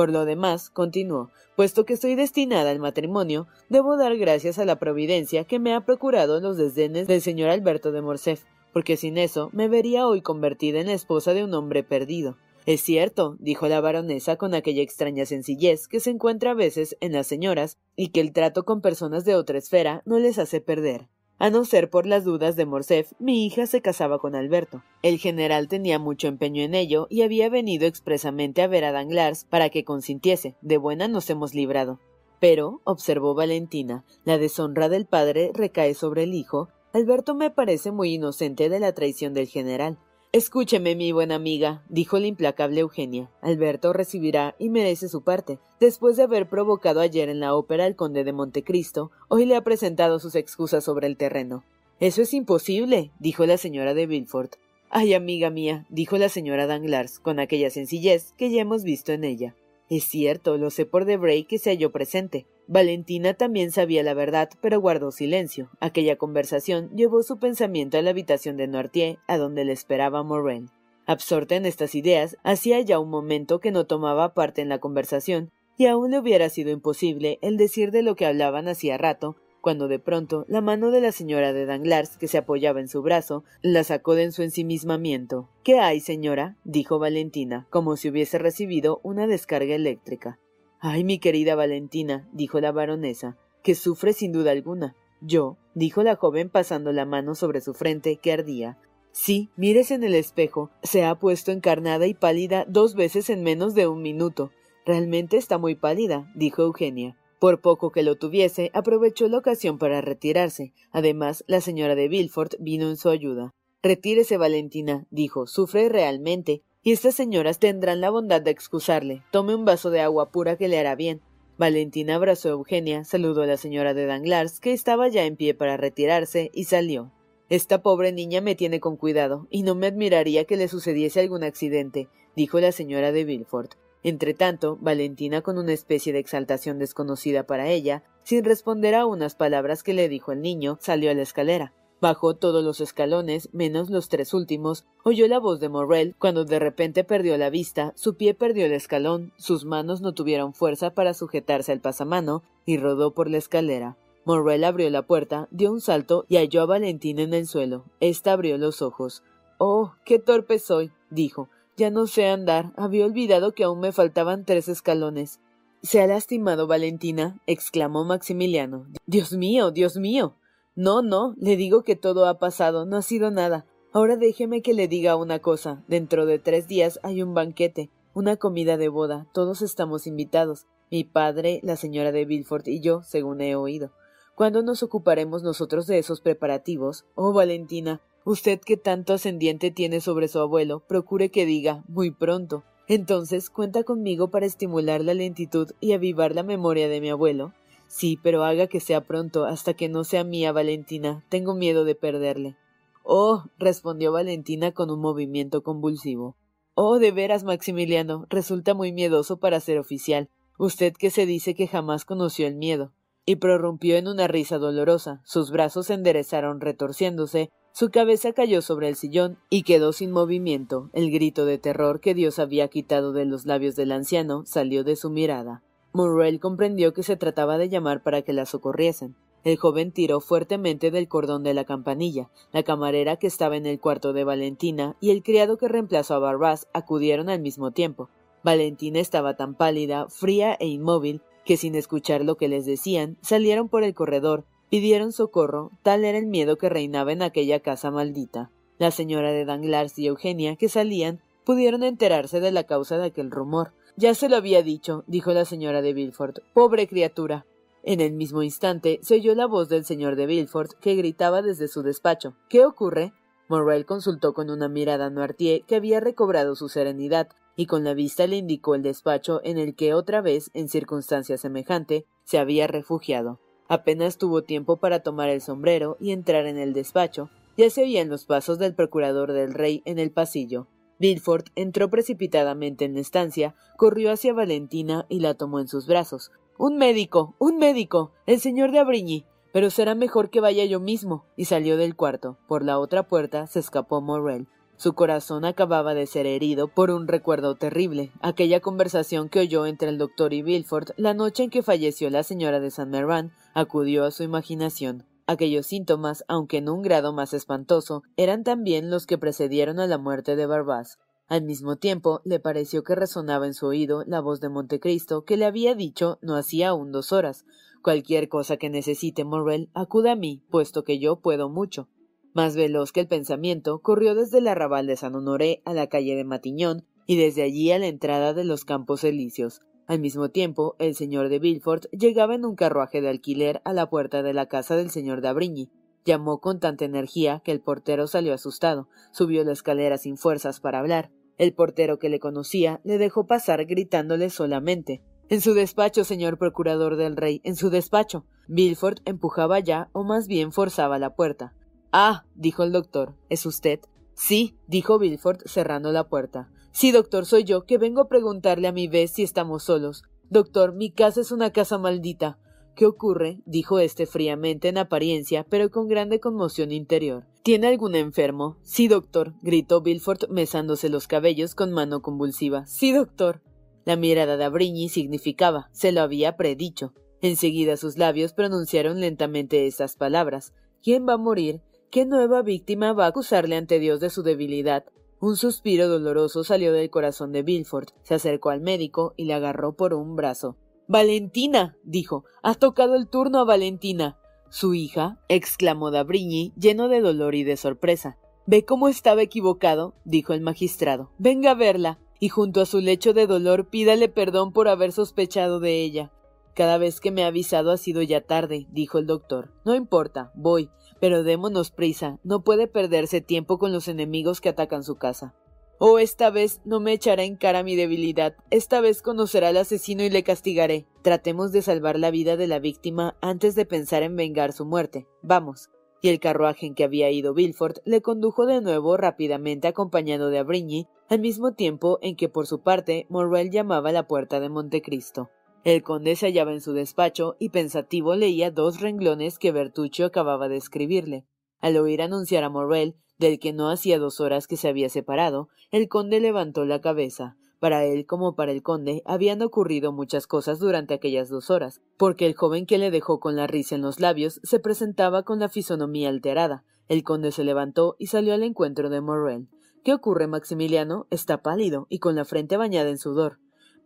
Por 0.00 0.10
lo 0.10 0.24
demás, 0.24 0.70
continuó, 0.70 1.28
puesto 1.56 1.84
que 1.84 1.92
estoy 1.92 2.14
destinada 2.14 2.70
al 2.70 2.78
matrimonio, 2.78 3.48
debo 3.68 3.98
dar 3.98 4.16
gracias 4.16 4.58
a 4.58 4.64
la 4.64 4.78
providencia 4.78 5.44
que 5.44 5.58
me 5.58 5.74
ha 5.74 5.84
procurado 5.84 6.40
los 6.40 6.56
desdenes 6.56 7.06
del 7.06 7.20
señor 7.20 7.50
Alberto 7.50 7.92
de 7.92 8.00
Morcerf, 8.00 8.44
porque 8.72 8.96
sin 8.96 9.18
eso 9.18 9.50
me 9.52 9.68
vería 9.68 10.06
hoy 10.06 10.22
convertida 10.22 10.80
en 10.80 10.86
la 10.86 10.94
esposa 10.94 11.34
de 11.34 11.44
un 11.44 11.52
hombre 11.52 11.82
perdido. 11.82 12.38
Es 12.64 12.80
cierto, 12.80 13.36
dijo 13.40 13.68
la 13.68 13.82
baronesa 13.82 14.36
con 14.36 14.54
aquella 14.54 14.80
extraña 14.80 15.26
sencillez 15.26 15.86
que 15.86 16.00
se 16.00 16.08
encuentra 16.08 16.52
a 16.52 16.54
veces 16.54 16.96
en 17.00 17.12
las 17.12 17.26
señoras 17.26 17.76
y 17.94 18.08
que 18.08 18.22
el 18.22 18.32
trato 18.32 18.64
con 18.64 18.80
personas 18.80 19.26
de 19.26 19.34
otra 19.34 19.58
esfera 19.58 20.00
no 20.06 20.18
les 20.18 20.38
hace 20.38 20.62
perder. 20.62 21.08
A 21.42 21.48
no 21.48 21.64
ser 21.64 21.88
por 21.88 22.04
las 22.04 22.24
dudas 22.24 22.54
de 22.54 22.66
Morcerf, 22.66 23.12
mi 23.18 23.46
hija 23.46 23.66
se 23.66 23.80
casaba 23.80 24.18
con 24.18 24.34
Alberto. 24.34 24.82
El 25.02 25.16
general 25.16 25.68
tenía 25.68 25.98
mucho 25.98 26.28
empeño 26.28 26.62
en 26.62 26.74
ello 26.74 27.06
y 27.08 27.22
había 27.22 27.48
venido 27.48 27.86
expresamente 27.86 28.60
a 28.60 28.66
ver 28.66 28.84
a 28.84 28.92
Danglars 28.92 29.46
para 29.46 29.70
que 29.70 29.82
consintiese. 29.82 30.54
De 30.60 30.76
buena 30.76 31.08
nos 31.08 31.30
hemos 31.30 31.54
librado. 31.54 31.98
Pero, 32.40 32.82
observó 32.84 33.34
Valentina, 33.34 34.04
la 34.26 34.36
deshonra 34.36 34.90
del 34.90 35.06
padre 35.06 35.50
recae 35.54 35.94
sobre 35.94 36.24
el 36.24 36.34
hijo. 36.34 36.68
Alberto 36.92 37.34
me 37.34 37.48
parece 37.48 37.90
muy 37.90 38.12
inocente 38.12 38.68
de 38.68 38.78
la 38.78 38.92
traición 38.92 39.32
del 39.32 39.46
general. 39.46 39.98
Escúcheme, 40.32 40.94
mi 40.94 41.10
buena 41.10 41.34
amiga, 41.34 41.82
dijo 41.88 42.16
la 42.20 42.28
implacable 42.28 42.82
Eugenia. 42.82 43.28
Alberto 43.40 43.92
recibirá 43.92 44.54
y 44.60 44.68
merece 44.68 45.08
su 45.08 45.22
parte. 45.22 45.58
Después 45.80 46.16
de 46.16 46.22
haber 46.22 46.48
provocado 46.48 47.00
ayer 47.00 47.28
en 47.28 47.40
la 47.40 47.56
ópera 47.56 47.84
al 47.84 47.96
conde 47.96 48.22
de 48.22 48.32
Montecristo, 48.32 49.10
hoy 49.26 49.44
le 49.44 49.56
ha 49.56 49.64
presentado 49.64 50.20
sus 50.20 50.36
excusas 50.36 50.84
sobre 50.84 51.08
el 51.08 51.16
terreno. 51.16 51.64
Eso 51.98 52.22
es 52.22 52.32
imposible, 52.32 53.10
dijo 53.18 53.44
la 53.44 53.56
señora 53.56 53.92
de 53.92 54.06
Villefort. 54.06 54.54
Ay, 54.88 55.14
amiga 55.14 55.50
mía, 55.50 55.84
dijo 55.88 56.16
la 56.16 56.28
señora 56.28 56.68
Danglars, 56.68 57.18
con 57.18 57.40
aquella 57.40 57.70
sencillez 57.70 58.32
que 58.38 58.52
ya 58.52 58.60
hemos 58.60 58.84
visto 58.84 59.10
en 59.10 59.24
ella. 59.24 59.56
Es 59.88 60.04
cierto, 60.04 60.56
lo 60.58 60.70
sé 60.70 60.86
por 60.86 61.06
Debray 61.06 61.42
que 61.42 61.58
se 61.58 61.70
halló 61.70 61.90
presente. 61.90 62.46
Valentina 62.70 63.34
también 63.34 63.72
sabía 63.72 64.04
la 64.04 64.14
verdad, 64.14 64.48
pero 64.60 64.80
guardó 64.80 65.10
silencio. 65.10 65.70
Aquella 65.80 66.14
conversación 66.14 66.88
llevó 66.94 67.24
su 67.24 67.40
pensamiento 67.40 67.98
a 67.98 68.02
la 68.02 68.10
habitación 68.10 68.56
de 68.56 68.68
Noirtier, 68.68 69.18
a 69.26 69.38
donde 69.38 69.64
le 69.64 69.72
esperaba 69.72 70.22
Morel. 70.22 70.70
Absorta 71.04 71.56
en 71.56 71.66
estas 71.66 71.96
ideas, 71.96 72.36
hacía 72.44 72.80
ya 72.80 73.00
un 73.00 73.10
momento 73.10 73.58
que 73.58 73.72
no 73.72 73.86
tomaba 73.86 74.34
parte 74.34 74.62
en 74.62 74.68
la 74.68 74.78
conversación, 74.78 75.50
y 75.76 75.86
aún 75.86 76.12
le 76.12 76.20
hubiera 76.20 76.48
sido 76.48 76.70
imposible 76.70 77.40
el 77.42 77.56
decir 77.56 77.90
de 77.90 78.02
lo 78.02 78.14
que 78.14 78.24
hablaban 78.24 78.68
hacía 78.68 78.96
rato, 78.96 79.34
cuando 79.60 79.88
de 79.88 79.98
pronto 79.98 80.44
la 80.46 80.60
mano 80.60 80.92
de 80.92 81.00
la 81.00 81.10
señora 81.10 81.52
de 81.52 81.66
Danglars, 81.66 82.18
que 82.18 82.28
se 82.28 82.38
apoyaba 82.38 82.78
en 82.78 82.86
su 82.86 83.02
brazo, 83.02 83.42
la 83.62 83.82
sacó 83.82 84.14
de 84.14 84.30
su 84.30 84.44
ensimismamiento. 84.44 85.48
¿Qué 85.64 85.80
hay, 85.80 85.98
señora? 85.98 86.56
dijo 86.62 87.00
Valentina, 87.00 87.66
como 87.68 87.96
si 87.96 88.10
hubiese 88.10 88.38
recibido 88.38 89.00
una 89.02 89.26
descarga 89.26 89.74
eléctrica. 89.74 90.38
Ay, 90.82 91.04
mi 91.04 91.18
querida 91.18 91.54
Valentina, 91.54 92.26
dijo 92.32 92.58
la 92.58 92.72
baronesa, 92.72 93.36
que 93.62 93.74
sufre 93.74 94.14
sin 94.14 94.32
duda 94.32 94.52
alguna. 94.52 94.96
Yo, 95.20 95.58
dijo 95.74 96.02
la 96.02 96.16
joven 96.16 96.48
pasando 96.48 96.90
la 96.92 97.04
mano 97.04 97.34
sobre 97.34 97.60
su 97.60 97.74
frente, 97.74 98.16
que 98.16 98.32
ardía. 98.32 98.78
Sí, 99.12 99.50
mírese 99.56 99.94
en 99.94 100.04
el 100.04 100.14
espejo. 100.14 100.70
Se 100.82 101.04
ha 101.04 101.14
puesto 101.16 101.52
encarnada 101.52 102.06
y 102.06 102.14
pálida 102.14 102.64
dos 102.66 102.94
veces 102.94 103.28
en 103.28 103.42
menos 103.42 103.74
de 103.74 103.88
un 103.88 104.00
minuto. 104.00 104.52
Realmente 104.86 105.36
está 105.36 105.58
muy 105.58 105.74
pálida, 105.74 106.32
dijo 106.34 106.62
Eugenia. 106.62 107.14
Por 107.38 107.60
poco 107.60 107.90
que 107.90 108.02
lo 108.02 108.16
tuviese, 108.16 108.70
aprovechó 108.72 109.28
la 109.28 109.38
ocasión 109.38 109.76
para 109.76 110.00
retirarse. 110.00 110.72
Además, 110.92 111.44
la 111.46 111.60
señora 111.60 111.94
de 111.94 112.08
Villefort 112.08 112.54
vino 112.58 112.88
en 112.88 112.96
su 112.96 113.10
ayuda. 113.10 113.50
Retírese, 113.82 114.38
Valentina, 114.38 115.06
dijo, 115.10 115.46
sufre 115.46 115.90
realmente, 115.90 116.62
y 116.82 116.92
estas 116.92 117.14
señoras 117.14 117.58
tendrán 117.58 118.00
la 118.00 118.10
bondad 118.10 118.40
de 118.40 118.50
excusarle. 118.50 119.22
Tome 119.30 119.54
un 119.54 119.64
vaso 119.64 119.90
de 119.90 120.00
agua 120.00 120.30
pura 120.30 120.56
que 120.56 120.68
le 120.68 120.78
hará 120.78 120.94
bien. 120.94 121.20
Valentina 121.58 122.14
abrazó 122.14 122.48
a 122.48 122.52
Eugenia, 122.52 123.04
saludó 123.04 123.42
a 123.42 123.46
la 123.46 123.58
señora 123.58 123.92
de 123.92 124.06
Danglars, 124.06 124.60
que 124.60 124.72
estaba 124.72 125.08
ya 125.08 125.24
en 125.24 125.36
pie 125.36 125.52
para 125.52 125.76
retirarse, 125.76 126.50
y 126.54 126.64
salió. 126.64 127.12
Esta 127.50 127.82
pobre 127.82 128.12
niña 128.12 128.40
me 128.40 128.54
tiene 128.54 128.80
con 128.80 128.96
cuidado, 128.96 129.46
y 129.50 129.62
no 129.62 129.74
me 129.74 129.88
admiraría 129.88 130.44
que 130.44 130.56
le 130.56 130.68
sucediese 130.68 131.20
algún 131.20 131.42
accidente, 131.42 132.08
dijo 132.34 132.60
la 132.60 132.72
señora 132.72 133.12
de 133.12 133.24
Villefort. 133.24 133.74
Entretanto, 134.02 134.78
Valentina, 134.80 135.42
con 135.42 135.58
una 135.58 135.74
especie 135.74 136.14
de 136.14 136.20
exaltación 136.20 136.78
desconocida 136.78 137.46
para 137.46 137.68
ella, 137.68 138.04
sin 138.22 138.44
responder 138.44 138.94
a 138.94 139.04
unas 139.04 139.34
palabras 139.34 139.82
que 139.82 139.92
le 139.92 140.08
dijo 140.08 140.32
el 140.32 140.40
niño, 140.40 140.78
salió 140.80 141.10
a 141.10 141.14
la 141.14 141.22
escalera. 141.22 141.74
Bajó 142.00 142.34
todos 142.34 142.64
los 142.64 142.80
escalones, 142.80 143.50
menos 143.52 143.90
los 143.90 144.08
tres 144.08 144.32
últimos, 144.32 144.86
oyó 145.04 145.28
la 145.28 145.38
voz 145.38 145.60
de 145.60 145.68
Morrel, 145.68 146.14
cuando 146.18 146.46
de 146.46 146.58
repente 146.58 147.04
perdió 147.04 147.36
la 147.36 147.50
vista, 147.50 147.92
su 147.94 148.14
pie 148.14 148.32
perdió 148.32 148.64
el 148.64 148.72
escalón, 148.72 149.32
sus 149.36 149.66
manos 149.66 150.00
no 150.00 150.14
tuvieron 150.14 150.54
fuerza 150.54 150.94
para 150.94 151.12
sujetarse 151.12 151.72
al 151.72 151.80
pasamano, 151.80 152.42
y 152.64 152.78
rodó 152.78 153.12
por 153.12 153.28
la 153.28 153.36
escalera. 153.36 153.98
Morrel 154.24 154.64
abrió 154.64 154.88
la 154.88 155.02
puerta, 155.02 155.46
dio 155.50 155.70
un 155.72 155.80
salto 155.80 156.24
y 156.28 156.36
halló 156.36 156.62
a 156.62 156.66
Valentina 156.66 157.22
en 157.22 157.34
el 157.34 157.46
suelo. 157.46 157.84
Esta 158.00 158.32
abrió 158.32 158.56
los 158.58 158.80
ojos. 158.80 159.22
Oh, 159.58 159.92
qué 160.04 160.18
torpe 160.18 160.58
soy, 160.58 160.92
dijo. 161.10 161.48
Ya 161.76 161.90
no 161.90 162.06
sé 162.06 162.28
andar. 162.28 162.72
Había 162.76 163.06
olvidado 163.06 163.52
que 163.52 163.64
aún 163.64 163.80
me 163.80 163.92
faltaban 163.92 164.44
tres 164.44 164.68
escalones. 164.68 165.40
Se 165.82 166.02
ha 166.02 166.06
lastimado 166.06 166.66
Valentina, 166.66 167.40
exclamó 167.46 168.04
Maximiliano. 168.04 168.86
Dios 169.06 169.32
mío, 169.32 169.70
Dios 169.70 169.96
mío. 169.96 170.34
No, 170.74 171.02
no, 171.02 171.34
le 171.38 171.56
digo 171.56 171.82
que 171.82 171.96
todo 171.96 172.26
ha 172.26 172.38
pasado, 172.38 172.86
no 172.86 172.96
ha 172.96 173.02
sido 173.02 173.30
nada. 173.30 173.66
Ahora 173.92 174.16
déjeme 174.16 174.62
que 174.62 174.74
le 174.74 174.88
diga 174.88 175.16
una 175.16 175.40
cosa. 175.40 175.84
Dentro 175.88 176.26
de 176.26 176.38
tres 176.38 176.68
días 176.68 177.00
hay 177.02 177.22
un 177.22 177.34
banquete, 177.34 177.90
una 178.14 178.36
comida 178.36 178.76
de 178.76 178.88
boda. 178.88 179.26
Todos 179.32 179.62
estamos 179.62 180.06
invitados. 180.06 180.66
Mi 180.90 181.04
padre, 181.04 181.60
la 181.62 181.76
señora 181.76 182.12
de 182.12 182.24
Villefort 182.24 182.66
y 182.68 182.80
yo, 182.80 183.02
según 183.02 183.40
he 183.40 183.54
oído. 183.56 183.92
¿Cuándo 184.34 184.62
nos 184.62 184.82
ocuparemos 184.82 185.42
nosotros 185.42 185.86
de 185.86 185.98
esos 185.98 186.20
preparativos? 186.20 187.04
Oh, 187.14 187.32
Valentina, 187.32 188.00
Usted 188.24 188.60
que 188.60 188.76
tanto 188.76 189.14
ascendiente 189.14 189.70
tiene 189.70 190.00
sobre 190.00 190.28
su 190.28 190.40
abuelo, 190.40 190.80
procure 190.80 191.30
que 191.30 191.46
diga 191.46 191.84
muy 191.88 192.10
pronto. 192.10 192.64
Entonces, 192.86 193.48
¿cuenta 193.48 193.82
conmigo 193.82 194.30
para 194.30 194.46
estimular 194.46 195.00
la 195.00 195.14
lentitud 195.14 195.70
y 195.80 195.92
avivar 195.92 196.34
la 196.34 196.42
memoria 196.42 196.88
de 196.88 197.00
mi 197.00 197.08
abuelo? 197.08 197.54
Sí, 197.90 198.16
pero 198.22 198.44
haga 198.44 198.68
que 198.68 198.78
sea 198.78 199.00
pronto, 199.00 199.46
hasta 199.46 199.74
que 199.74 199.88
no 199.88 200.04
sea 200.04 200.22
mía 200.22 200.52
Valentina. 200.52 201.24
Tengo 201.28 201.56
miedo 201.56 201.84
de 201.84 201.96
perderle. 201.96 202.56
Oh, 203.02 203.42
respondió 203.58 204.12
Valentina 204.12 204.70
con 204.70 204.92
un 204.92 205.00
movimiento 205.00 205.64
convulsivo. 205.64 206.36
Oh, 206.74 207.00
de 207.00 207.10
veras, 207.10 207.42
Maximiliano, 207.42 208.26
resulta 208.30 208.74
muy 208.74 208.92
miedoso 208.92 209.40
para 209.40 209.58
ser 209.58 209.76
oficial. 209.76 210.30
Usted 210.56 210.92
que 210.92 211.10
se 211.10 211.26
dice 211.26 211.56
que 211.56 211.66
jamás 211.66 212.04
conoció 212.04 212.46
el 212.46 212.54
miedo. 212.54 212.92
Y 213.26 213.36
prorrumpió 213.36 213.96
en 213.96 214.06
una 214.06 214.28
risa 214.28 214.58
dolorosa. 214.58 215.20
Sus 215.24 215.50
brazos 215.50 215.86
se 215.86 215.94
enderezaron 215.94 216.60
retorciéndose 216.60 217.50
su 217.72 217.90
cabeza 217.90 218.32
cayó 218.32 218.62
sobre 218.62 218.88
el 218.88 218.96
sillón 218.96 219.38
y 219.48 219.62
quedó 219.62 219.92
sin 219.92 220.10
movimiento. 220.10 220.90
El 220.92 221.10
grito 221.10 221.44
de 221.44 221.58
terror 221.58 222.00
que 222.00 222.14
Dios 222.14 222.38
había 222.38 222.68
quitado 222.68 223.12
de 223.12 223.24
los 223.24 223.46
labios 223.46 223.76
del 223.76 223.92
anciano 223.92 224.44
salió 224.44 224.82
de 224.82 224.96
su 224.96 225.10
mirada. 225.10 225.62
Morrel 225.92 226.40
comprendió 226.40 226.92
que 226.92 227.02
se 227.02 227.16
trataba 227.16 227.58
de 227.58 227.68
llamar 227.68 228.02
para 228.02 228.22
que 228.22 228.32
la 228.32 228.46
socorriesen. 228.46 229.16
El 229.42 229.56
joven 229.56 229.90
tiró 229.92 230.20
fuertemente 230.20 230.90
del 230.90 231.08
cordón 231.08 231.42
de 231.42 231.54
la 231.54 231.64
campanilla. 231.64 232.28
La 232.52 232.62
camarera 232.62 233.16
que 233.16 233.26
estaba 233.26 233.56
en 233.56 233.66
el 233.66 233.80
cuarto 233.80 234.12
de 234.12 234.24
Valentina 234.24 234.96
y 235.00 235.10
el 235.10 235.22
criado 235.22 235.56
que 235.56 235.68
reemplazó 235.68 236.14
a 236.14 236.18
Barbás 236.18 236.68
acudieron 236.72 237.28
al 237.28 237.40
mismo 237.40 237.70
tiempo. 237.70 238.08
Valentina 238.42 239.00
estaba 239.00 239.36
tan 239.36 239.54
pálida, 239.54 240.08
fría 240.08 240.54
e 240.60 240.66
inmóvil 240.66 241.22
que 241.44 241.56
sin 241.56 241.74
escuchar 241.74 242.24
lo 242.24 242.36
que 242.36 242.48
les 242.48 242.66
decían, 242.66 243.16
salieron 243.22 243.68
por 243.68 243.82
el 243.82 243.94
corredor 243.94 244.44
Pidieron 244.70 245.10
socorro, 245.10 245.72
tal 245.82 246.04
era 246.04 246.16
el 246.16 246.26
miedo 246.26 246.56
que 246.56 246.68
reinaba 246.68 247.10
en 247.10 247.22
aquella 247.22 247.58
casa 247.58 247.90
maldita. 247.90 248.52
La 248.78 248.92
señora 248.92 249.32
de 249.32 249.44
Danglars 249.44 249.98
y 249.98 250.06
Eugenia, 250.06 250.54
que 250.54 250.68
salían, 250.68 251.20
pudieron 251.44 251.82
enterarse 251.82 252.38
de 252.38 252.52
la 252.52 252.62
causa 252.62 252.96
de 252.96 253.06
aquel 253.06 253.32
rumor. 253.32 253.72
Ya 254.00 254.14
se 254.14 254.30
lo 254.30 254.36
había 254.36 254.62
dicho, 254.62 255.04
dijo 255.08 255.34
la 255.34 255.44
señora 255.44 255.82
de 255.82 255.92
Villefort. 255.92 256.38
Pobre 256.54 256.88
criatura. 256.88 257.44
En 257.82 258.00
el 258.00 258.14
mismo 258.14 258.42
instante 258.42 258.98
se 259.02 259.16
oyó 259.16 259.34
la 259.34 259.44
voz 259.44 259.68
del 259.68 259.84
señor 259.84 260.16
de 260.16 260.24
Villefort, 260.24 260.72
que 260.80 260.94
gritaba 260.94 261.42
desde 261.42 261.68
su 261.68 261.82
despacho. 261.82 262.34
¿Qué 262.48 262.64
ocurre? 262.64 263.12
Morrel 263.46 263.84
consultó 263.84 264.32
con 264.32 264.48
una 264.48 264.70
mirada 264.70 265.04
a 265.04 265.10
Noirtier 265.10 265.64
que 265.66 265.76
había 265.76 266.00
recobrado 266.00 266.56
su 266.56 266.70
serenidad, 266.70 267.28
y 267.56 267.66
con 267.66 267.84
la 267.84 267.92
vista 267.92 268.26
le 268.26 268.36
indicó 268.36 268.74
el 268.74 268.80
despacho 268.80 269.42
en 269.44 269.58
el 269.58 269.74
que 269.74 269.92
otra 269.92 270.22
vez, 270.22 270.50
en 270.54 270.70
circunstancia 270.70 271.36
semejante, 271.36 272.06
se 272.24 272.38
había 272.38 272.66
refugiado. 272.66 273.38
Apenas 273.68 274.16
tuvo 274.16 274.44
tiempo 274.44 274.78
para 274.78 275.00
tomar 275.00 275.28
el 275.28 275.42
sombrero 275.42 275.98
y 276.00 276.12
entrar 276.12 276.46
en 276.46 276.56
el 276.56 276.72
despacho, 276.72 277.28
ya 277.58 277.68
se 277.68 277.82
oían 277.82 278.08
los 278.08 278.24
pasos 278.24 278.58
del 278.58 278.74
procurador 278.74 279.34
del 279.34 279.52
rey 279.52 279.82
en 279.84 279.98
el 279.98 280.10
pasillo. 280.10 280.68
Villefort 281.00 281.46
entró 281.56 281.88
precipitadamente 281.88 282.84
en 282.84 282.94
la 282.94 283.00
estancia, 283.00 283.54
corrió 283.78 284.12
hacia 284.12 284.34
Valentina 284.34 285.06
y 285.08 285.20
la 285.20 285.32
tomó 285.34 285.58
en 285.58 285.66
sus 285.66 285.86
brazos. 285.86 286.30
Un 286.58 286.76
médico. 286.76 287.34
un 287.38 287.56
médico. 287.56 288.12
el 288.26 288.38
señor 288.38 288.70
de 288.70 288.80
Abrigny. 288.80 289.24
Pero 289.50 289.70
será 289.70 289.94
mejor 289.94 290.28
que 290.28 290.40
vaya 290.40 290.64
yo 290.66 290.78
mismo. 290.78 291.24
y 291.36 291.46
salió 291.46 291.78
del 291.78 291.96
cuarto. 291.96 292.36
Por 292.46 292.62
la 292.62 292.78
otra 292.78 293.08
puerta 293.08 293.46
se 293.46 293.60
escapó 293.60 294.02
Morrel. 294.02 294.46
Su 294.76 294.92
corazón 294.92 295.44
acababa 295.44 295.94
de 295.94 296.06
ser 296.06 296.26
herido 296.26 296.68
por 296.68 296.90
un 296.90 297.08
recuerdo 297.08 297.54
terrible, 297.54 298.12
aquella 298.22 298.60
conversación 298.60 299.28
que 299.28 299.40
oyó 299.40 299.66
entre 299.66 299.88
el 299.88 299.98
doctor 299.98 300.32
y 300.32 300.40
Villefort 300.42 300.90
la 300.96 301.12
noche 301.12 301.44
en 301.44 301.50
que 301.50 301.62
falleció 301.62 302.08
la 302.08 302.22
señora 302.22 302.60
de 302.60 302.70
Saint 302.70 302.90
Méran 302.90 303.32
acudió 303.52 304.04
a 304.04 304.10
su 304.10 304.22
imaginación. 304.22 305.04
Aquellos 305.30 305.68
síntomas, 305.68 306.24
aunque 306.26 306.56
en 306.56 306.68
un 306.68 306.82
grado 306.82 307.12
más 307.12 307.34
espantoso, 307.34 308.02
eran 308.16 308.42
también 308.42 308.90
los 308.90 309.06
que 309.06 309.16
precedieron 309.16 309.78
a 309.78 309.86
la 309.86 309.96
muerte 309.96 310.34
de 310.34 310.44
Barbás. 310.44 310.98
Al 311.28 311.44
mismo 311.44 311.76
tiempo, 311.76 312.20
le 312.24 312.40
pareció 312.40 312.82
que 312.82 312.96
resonaba 312.96 313.46
en 313.46 313.54
su 313.54 313.66
oído 313.66 314.02
la 314.08 314.18
voz 314.20 314.40
de 314.40 314.48
Montecristo 314.48 315.24
que 315.24 315.36
le 315.36 315.44
había 315.44 315.76
dicho 315.76 316.18
no 316.20 316.34
hacía 316.34 316.70
aún 316.70 316.90
dos 316.90 317.12
horas 317.12 317.44
Cualquier 317.80 318.28
cosa 318.28 318.56
que 318.56 318.70
necesite 318.70 319.22
Morrel, 319.22 319.70
acuda 319.72 320.10
a 320.10 320.16
mí, 320.16 320.42
puesto 320.50 320.82
que 320.82 320.98
yo 320.98 321.20
puedo 321.20 321.48
mucho. 321.48 321.86
Más 322.34 322.56
veloz 322.56 322.90
que 322.90 322.98
el 322.98 323.06
pensamiento, 323.06 323.78
corrió 323.78 324.16
desde 324.16 324.38
el 324.38 324.48
arrabal 324.48 324.88
de 324.88 324.96
San 324.96 325.14
Honoré 325.14 325.62
a 325.64 325.74
la 325.74 325.86
calle 325.86 326.16
de 326.16 326.24
Matiñón 326.24 326.84
y 327.06 327.16
desde 327.18 327.44
allí 327.44 327.70
a 327.70 327.78
la 327.78 327.86
entrada 327.86 328.34
de 328.34 328.42
los 328.42 328.64
Campos 328.64 329.04
Elíseos. 329.04 329.60
Al 329.90 329.98
mismo 329.98 330.28
tiempo, 330.28 330.76
el 330.78 330.94
señor 330.94 331.30
de 331.30 331.40
Villefort 331.40 331.86
llegaba 331.90 332.36
en 332.36 332.44
un 332.44 332.54
carruaje 332.54 333.00
de 333.00 333.08
alquiler 333.08 333.60
a 333.64 333.72
la 333.72 333.90
puerta 333.90 334.22
de 334.22 334.32
la 334.32 334.46
casa 334.46 334.76
del 334.76 334.88
señor 334.88 335.20
de. 335.20 335.68
Llamó 336.04 336.38
con 336.38 336.60
tanta 336.60 336.84
energía 336.84 337.42
que 337.44 337.50
el 337.50 337.60
portero 337.60 338.06
salió 338.06 338.32
asustado, 338.32 338.86
subió 339.10 339.42
la 339.42 339.50
escalera 339.50 339.98
sin 339.98 340.16
fuerzas 340.16 340.60
para 340.60 340.78
hablar. 340.78 341.10
El 341.38 341.54
portero 341.54 341.98
que 341.98 342.08
le 342.08 342.20
conocía 342.20 342.80
le 342.84 342.98
dejó 342.98 343.26
pasar 343.26 343.64
gritándole 343.64 344.30
solamente 344.30 345.02
En 345.28 345.40
su 345.40 345.54
despacho, 345.54 346.04
señor 346.04 346.38
procurador 346.38 346.94
del 346.94 347.16
rey, 347.16 347.40
en 347.42 347.56
su 347.56 347.68
despacho. 347.68 348.24
Villefort 348.46 349.00
empujaba 349.06 349.58
ya, 349.58 349.90
o 349.90 350.04
más 350.04 350.28
bien 350.28 350.52
forzaba 350.52 351.00
la 351.00 351.16
puerta. 351.16 351.52
Ah, 351.90 352.26
dijo 352.36 352.62
el 352.62 352.70
doctor, 352.70 353.16
¿es 353.28 353.44
usted? 353.44 353.80
Sí, 354.14 354.54
dijo 354.68 355.00
Bilford 355.00 355.38
cerrando 355.46 355.90
la 355.90 356.06
puerta. 356.08 356.48
Sí, 356.72 356.92
doctor, 356.92 357.26
soy 357.26 357.44
yo, 357.44 357.64
que 357.64 357.78
vengo 357.78 358.02
a 358.02 358.08
preguntarle 358.08 358.68
a 358.68 358.72
mi 358.72 358.88
vez 358.88 359.12
si 359.12 359.22
estamos 359.22 359.64
solos. 359.64 360.02
Doctor, 360.28 360.74
mi 360.74 360.90
casa 360.90 361.20
es 361.20 361.32
una 361.32 361.50
casa 361.50 361.78
maldita. 361.78 362.38
¿Qué 362.76 362.86
ocurre? 362.86 363.40
dijo 363.44 363.78
éste 363.78 364.06
fríamente 364.06 364.68
en 364.68 364.78
apariencia, 364.78 365.44
pero 365.48 365.70
con 365.70 365.88
grande 365.88 366.20
conmoción 366.20 366.72
interior. 366.72 367.26
¿Tiene 367.42 367.66
algún 367.66 367.94
enfermo? 367.94 368.56
Sí, 368.62 368.86
doctor, 368.86 369.34
gritó 369.42 369.80
Bilford 369.82 370.28
mesándose 370.30 370.88
los 370.88 371.08
cabellos 371.08 371.54
con 371.54 371.72
mano 371.72 372.00
convulsiva. 372.00 372.66
Sí, 372.66 372.92
doctor. 372.92 373.42
La 373.84 373.96
mirada 373.96 374.36
de 374.36 374.44
Abrigny 374.44 374.88
significaba, 374.88 375.68
se 375.72 375.90
lo 375.90 376.02
había 376.02 376.36
predicho. 376.36 376.94
Enseguida 377.20 377.76
sus 377.76 377.98
labios 377.98 378.32
pronunciaron 378.32 379.00
lentamente 379.00 379.66
esas 379.66 379.96
palabras. 379.96 380.54
¿Quién 380.82 381.06
va 381.08 381.14
a 381.14 381.18
morir? 381.18 381.60
¿Qué 381.90 382.06
nueva 382.06 382.42
víctima 382.42 382.92
va 382.92 383.06
a 383.06 383.08
acusarle 383.08 383.56
ante 383.56 383.78
Dios 383.78 384.00
de 384.00 384.10
su 384.10 384.22
debilidad? 384.22 384.84
Un 385.20 385.36
suspiro 385.36 385.86
doloroso 385.88 386.44
salió 386.44 386.72
del 386.72 386.88
corazón 386.88 387.30
de 387.32 387.42
Villefort, 387.42 387.90
se 388.02 388.14
acercó 388.14 388.48
al 388.48 388.62
médico 388.62 389.12
y 389.18 389.24
le 389.24 389.34
agarró 389.34 389.76
por 389.76 389.92
un 389.92 390.16
brazo. 390.16 390.56
Valentina. 390.88 391.76
dijo. 391.84 392.24
Has 392.42 392.58
tocado 392.58 392.94
el 392.94 393.06
turno 393.06 393.40
a 393.40 393.44
Valentina. 393.44 394.18
¿Su 394.48 394.72
hija? 394.72 395.20
exclamó 395.28 395.90
Dabrigny, 395.90 396.54
lleno 396.56 396.88
de 396.88 397.02
dolor 397.02 397.34
y 397.34 397.44
de 397.44 397.58
sorpresa. 397.58 398.18
¿Ve 398.46 398.64
cómo 398.64 398.88
estaba 398.88 399.20
equivocado? 399.20 399.94
dijo 400.04 400.32
el 400.32 400.40
magistrado. 400.40 401.12
Venga 401.18 401.50
a 401.50 401.54
verla, 401.54 402.00
y 402.18 402.30
junto 402.30 402.62
a 402.62 402.66
su 402.66 402.80
lecho 402.80 403.12
de 403.12 403.26
dolor 403.26 403.68
pídale 403.68 404.08
perdón 404.08 404.52
por 404.52 404.68
haber 404.68 404.90
sospechado 404.90 405.60
de 405.60 405.82
ella. 405.82 406.10
Cada 406.54 406.78
vez 406.78 406.98
que 406.98 407.10
me 407.10 407.24
ha 407.24 407.28
avisado 407.28 407.70
ha 407.70 407.76
sido 407.76 408.02
ya 408.02 408.22
tarde, 408.22 408.66
dijo 408.70 408.98
el 408.98 409.06
doctor. 409.06 409.52
No 409.64 409.74
importa, 409.74 410.32
voy. 410.34 410.70
Pero 411.00 411.22
démonos 411.22 411.70
prisa, 411.70 412.18
no 412.22 412.44
puede 412.44 412.66
perderse 412.66 413.20
tiempo 413.20 413.58
con 413.58 413.72
los 413.72 413.88
enemigos 413.88 414.40
que 414.40 414.50
atacan 414.50 414.84
su 414.84 414.96
casa. 414.96 415.34
Oh, 415.82 415.98
esta 415.98 416.28
vez 416.28 416.60
no 416.66 416.78
me 416.78 416.92
echará 416.92 417.22
en 417.22 417.36
cara 417.36 417.62
mi 417.62 417.74
debilidad, 417.74 418.36
esta 418.50 418.82
vez 418.82 419.00
conocerá 419.00 419.48
al 419.48 419.56
asesino 419.56 420.02
y 420.02 420.10
le 420.10 420.22
castigaré. 420.22 420.86
Tratemos 421.00 421.52
de 421.52 421.62
salvar 421.62 421.98
la 421.98 422.10
vida 422.10 422.36
de 422.36 422.46
la 422.46 422.58
víctima 422.58 423.16
antes 423.22 423.54
de 423.54 423.64
pensar 423.64 424.02
en 424.02 424.14
vengar 424.14 424.52
su 424.52 424.66
muerte. 424.66 425.06
Vamos. 425.22 425.70
Y 426.02 426.10
el 426.10 426.20
carruaje 426.20 426.66
en 426.66 426.74
que 426.74 426.84
había 426.84 427.10
ido 427.10 427.32
Villefort 427.32 427.78
le 427.86 428.02
condujo 428.02 428.44
de 428.44 428.60
nuevo 428.60 428.98
rápidamente 428.98 429.68
acompañado 429.68 430.28
de 430.28 430.38
Abrigny, 430.38 430.86
al 431.08 431.20
mismo 431.20 431.52
tiempo 431.54 431.98
en 432.02 432.14
que 432.14 432.28
por 432.28 432.46
su 432.46 432.60
parte 432.60 433.06
Morrel 433.08 433.50
llamaba 433.50 433.88
a 433.88 433.92
la 433.92 434.06
puerta 434.06 434.38
de 434.38 434.50
Montecristo. 434.50 435.30
El 435.62 435.82
conde 435.82 436.16
se 436.16 436.26
hallaba 436.26 436.52
en 436.52 436.62
su 436.62 436.72
despacho 436.72 437.36
y 437.38 437.50
pensativo 437.50 438.14
leía 438.16 438.50
dos 438.50 438.80
renglones 438.80 439.38
que 439.38 439.52
Bertuccio 439.52 440.06
acababa 440.06 440.48
de 440.48 440.56
escribirle. 440.56 441.26
Al 441.60 441.76
oír 441.76 442.00
anunciar 442.00 442.44
a 442.44 442.48
Morrel, 442.48 442.96
del 443.18 443.38
que 443.38 443.52
no 443.52 443.68
hacía 443.68 443.98
dos 443.98 444.20
horas 444.20 444.46
que 444.46 444.56
se 444.56 444.68
había 444.68 444.88
separado, 444.88 445.50
el 445.70 445.88
conde 445.88 446.18
levantó 446.20 446.64
la 446.64 446.80
cabeza. 446.80 447.36
Para 447.58 447.84
él 447.84 448.06
como 448.06 448.34
para 448.34 448.52
el 448.52 448.62
conde 448.62 449.02
habían 449.04 449.42
ocurrido 449.42 449.92
muchas 449.92 450.26
cosas 450.26 450.58
durante 450.60 450.94
aquellas 450.94 451.28
dos 451.28 451.50
horas, 451.50 451.82
porque 451.98 452.24
el 452.24 452.34
joven 452.34 452.64
que 452.64 452.78
le 452.78 452.90
dejó 452.90 453.20
con 453.20 453.36
la 453.36 453.46
risa 453.46 453.74
en 453.74 453.82
los 453.82 454.00
labios 454.00 454.40
se 454.42 454.60
presentaba 454.60 455.24
con 455.24 455.40
la 455.40 455.50
fisonomía 455.50 456.08
alterada. 456.08 456.64
El 456.88 457.04
conde 457.04 457.32
se 457.32 457.44
levantó 457.44 457.96
y 457.98 458.06
salió 458.06 458.32
al 458.32 458.44
encuentro 458.44 458.88
de 458.88 459.02
Morrel. 459.02 459.48
¿Qué 459.84 459.92
ocurre, 459.92 460.26
Maximiliano? 460.26 461.06
Está 461.10 461.42
pálido 461.42 461.86
y 461.90 461.98
con 461.98 462.14
la 462.14 462.24
frente 462.24 462.56
bañada 462.56 462.88
en 462.88 462.96
sudor. 462.96 463.38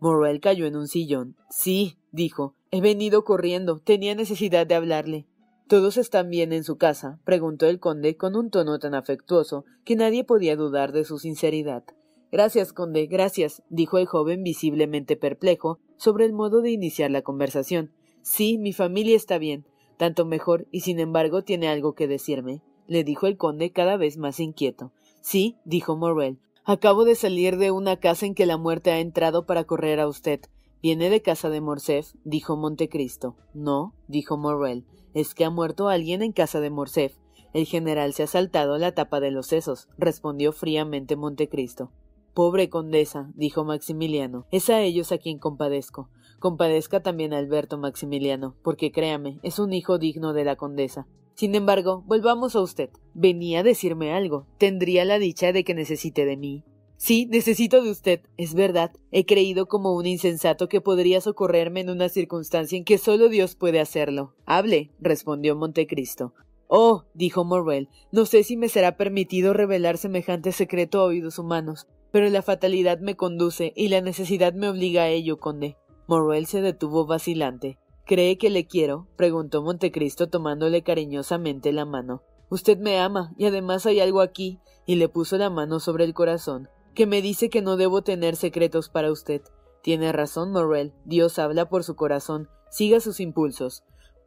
Morrel 0.04 0.38
cayó 0.38 0.66
en 0.66 0.76
un 0.76 0.86
sillón. 0.86 1.34
Sí, 1.48 1.96
dijo. 2.12 2.54
He 2.70 2.82
venido 2.82 3.24
corriendo. 3.24 3.78
Tenía 3.78 4.14
necesidad 4.14 4.66
de 4.66 4.74
hablarle. 4.74 5.26
¿Todos 5.66 5.96
están 5.96 6.28
bien 6.28 6.52
en 6.52 6.62
su 6.62 6.76
casa? 6.76 7.20
preguntó 7.24 7.66
el 7.68 7.80
conde 7.80 8.18
con 8.18 8.36
un 8.36 8.50
tono 8.50 8.78
tan 8.78 8.94
afectuoso 8.94 9.64
que 9.82 9.96
nadie 9.96 10.22
podía 10.22 10.56
dudar 10.56 10.92
de 10.92 11.04
su 11.04 11.18
sinceridad. 11.18 11.84
Gracias, 12.30 12.74
conde, 12.74 13.06
gracias, 13.06 13.62
dijo 13.70 13.96
el 13.96 14.04
joven 14.04 14.42
visiblemente 14.42 15.16
perplejo 15.16 15.78
sobre 15.96 16.26
el 16.26 16.34
modo 16.34 16.60
de 16.60 16.70
iniciar 16.70 17.10
la 17.10 17.22
conversación. 17.22 17.90
Sí, 18.20 18.58
mi 18.58 18.74
familia 18.74 19.16
está 19.16 19.38
bien, 19.38 19.64
tanto 19.96 20.26
mejor, 20.26 20.66
y 20.70 20.80
sin 20.80 21.00
embargo 21.00 21.44
tiene 21.44 21.68
algo 21.68 21.94
que 21.94 22.08
decirme, 22.08 22.60
le 22.86 23.04
dijo 23.04 23.26
el 23.26 23.38
conde 23.38 23.70
cada 23.70 23.96
vez 23.96 24.18
más 24.18 24.38
inquieto. 24.38 24.92
Sí, 25.22 25.56
dijo 25.64 25.96
Morrel, 25.96 26.36
Acabo 26.66 27.04
de 27.04 27.14
salir 27.14 27.58
de 27.58 27.70
una 27.70 27.98
casa 27.98 28.24
en 28.24 28.34
que 28.34 28.46
la 28.46 28.56
muerte 28.56 28.90
ha 28.90 28.98
entrado 28.98 29.44
para 29.44 29.64
correr 29.64 30.00
a 30.00 30.08
usted. 30.08 30.40
¿Viene 30.82 31.10
de 31.10 31.20
casa 31.20 31.50
de 31.50 31.60
Morcerf? 31.60 32.14
dijo 32.24 32.56
Montecristo. 32.56 33.36
No, 33.52 33.92
dijo 34.08 34.38
Morrel. 34.38 34.86
Es 35.12 35.34
que 35.34 35.44
ha 35.44 35.50
muerto 35.50 35.90
alguien 35.90 36.22
en 36.22 36.32
casa 36.32 36.60
de 36.60 36.70
Morcerf. 36.70 37.18
El 37.52 37.66
general 37.66 38.14
se 38.14 38.22
ha 38.22 38.26
saltado 38.26 38.78
la 38.78 38.94
tapa 38.94 39.20
de 39.20 39.30
los 39.30 39.48
sesos, 39.48 39.88
respondió 39.98 40.52
fríamente 40.52 41.16
Montecristo. 41.16 41.90
Pobre 42.32 42.70
condesa, 42.70 43.30
dijo 43.34 43.64
Maximiliano, 43.64 44.46
es 44.50 44.70
a 44.70 44.80
ellos 44.80 45.12
a 45.12 45.18
quien 45.18 45.38
compadezco. 45.38 46.08
Compadezca 46.38 47.02
también 47.02 47.34
a 47.34 47.38
Alberto 47.38 47.76
Maximiliano, 47.76 48.56
porque 48.62 48.90
créame, 48.90 49.38
es 49.42 49.58
un 49.58 49.74
hijo 49.74 49.98
digno 49.98 50.32
de 50.32 50.44
la 50.44 50.56
condesa. 50.56 51.06
Sin 51.34 51.54
embargo, 51.54 52.02
volvamos 52.06 52.54
a 52.54 52.60
usted. 52.60 52.90
Venía 53.12 53.60
a 53.60 53.62
decirme 53.64 54.12
algo. 54.12 54.46
¿Tendría 54.58 55.04
la 55.04 55.18
dicha 55.18 55.52
de 55.52 55.64
que 55.64 55.74
necesite 55.74 56.24
de 56.24 56.36
mí? 56.36 56.64
Sí, 56.96 57.26
necesito 57.26 57.82
de 57.82 57.90
usted. 57.90 58.20
Es 58.36 58.54
verdad. 58.54 58.92
He 59.10 59.26
creído 59.26 59.66
como 59.66 59.94
un 59.94 60.06
insensato 60.06 60.68
que 60.68 60.80
podría 60.80 61.20
socorrerme 61.20 61.80
en 61.80 61.90
una 61.90 62.08
circunstancia 62.08 62.78
en 62.78 62.84
que 62.84 62.98
solo 62.98 63.28
Dios 63.28 63.56
puede 63.56 63.80
hacerlo. 63.80 64.34
Hable, 64.46 64.92
respondió 65.00 65.56
Montecristo. 65.56 66.34
Oh, 66.68 67.04
dijo 67.14 67.44
Morrel, 67.44 67.88
no 68.10 68.26
sé 68.26 68.42
si 68.42 68.56
me 68.56 68.68
será 68.68 68.96
permitido 68.96 69.52
revelar 69.52 69.98
semejante 69.98 70.50
secreto 70.50 71.00
a 71.00 71.04
oídos 71.04 71.38
humanos, 71.38 71.86
pero 72.10 72.28
la 72.30 72.42
fatalidad 72.42 73.00
me 73.00 73.16
conduce 73.16 73.72
y 73.76 73.88
la 73.88 74.00
necesidad 74.00 74.54
me 74.54 74.68
obliga 74.68 75.02
a 75.02 75.08
ello, 75.08 75.38
conde. 75.38 75.76
Morrel 76.06 76.46
se 76.46 76.62
detuvo 76.62 77.06
vacilante. 77.06 77.78
¿Cree 78.06 78.36
que 78.36 78.50
le 78.50 78.66
quiero? 78.66 79.06
preguntó 79.16 79.62
Montecristo 79.62 80.28
tomándole 80.28 80.82
cariñosamente 80.82 81.72
la 81.72 81.86
mano. 81.86 82.22
Usted 82.50 82.78
me 82.78 82.98
ama, 83.00 83.32
y 83.38 83.46
además 83.46 83.86
hay 83.86 84.00
algo 84.00 84.20
aquí, 84.20 84.60
y 84.86 84.96
le 84.96 85.08
puso 85.08 85.38
la 85.38 85.48
mano 85.48 85.80
sobre 85.80 86.04
el 86.04 86.12
corazón, 86.12 86.68
que 86.94 87.06
me 87.06 87.22
dice 87.22 87.48
que 87.48 87.62
no 87.62 87.76
debo 87.76 88.02
tener 88.02 88.36
secretos 88.36 88.90
para 88.90 89.10
usted. 89.10 89.42
Tiene 89.82 90.12
razón, 90.12 90.52
Morrel. 90.52 90.92
Dios 91.04 91.38
habla 91.38 91.68
por 91.68 91.82
su 91.82 91.96
corazón. 91.96 92.48
Siga 92.70 93.00
sus 93.00 93.20
impulsos. 93.20 93.84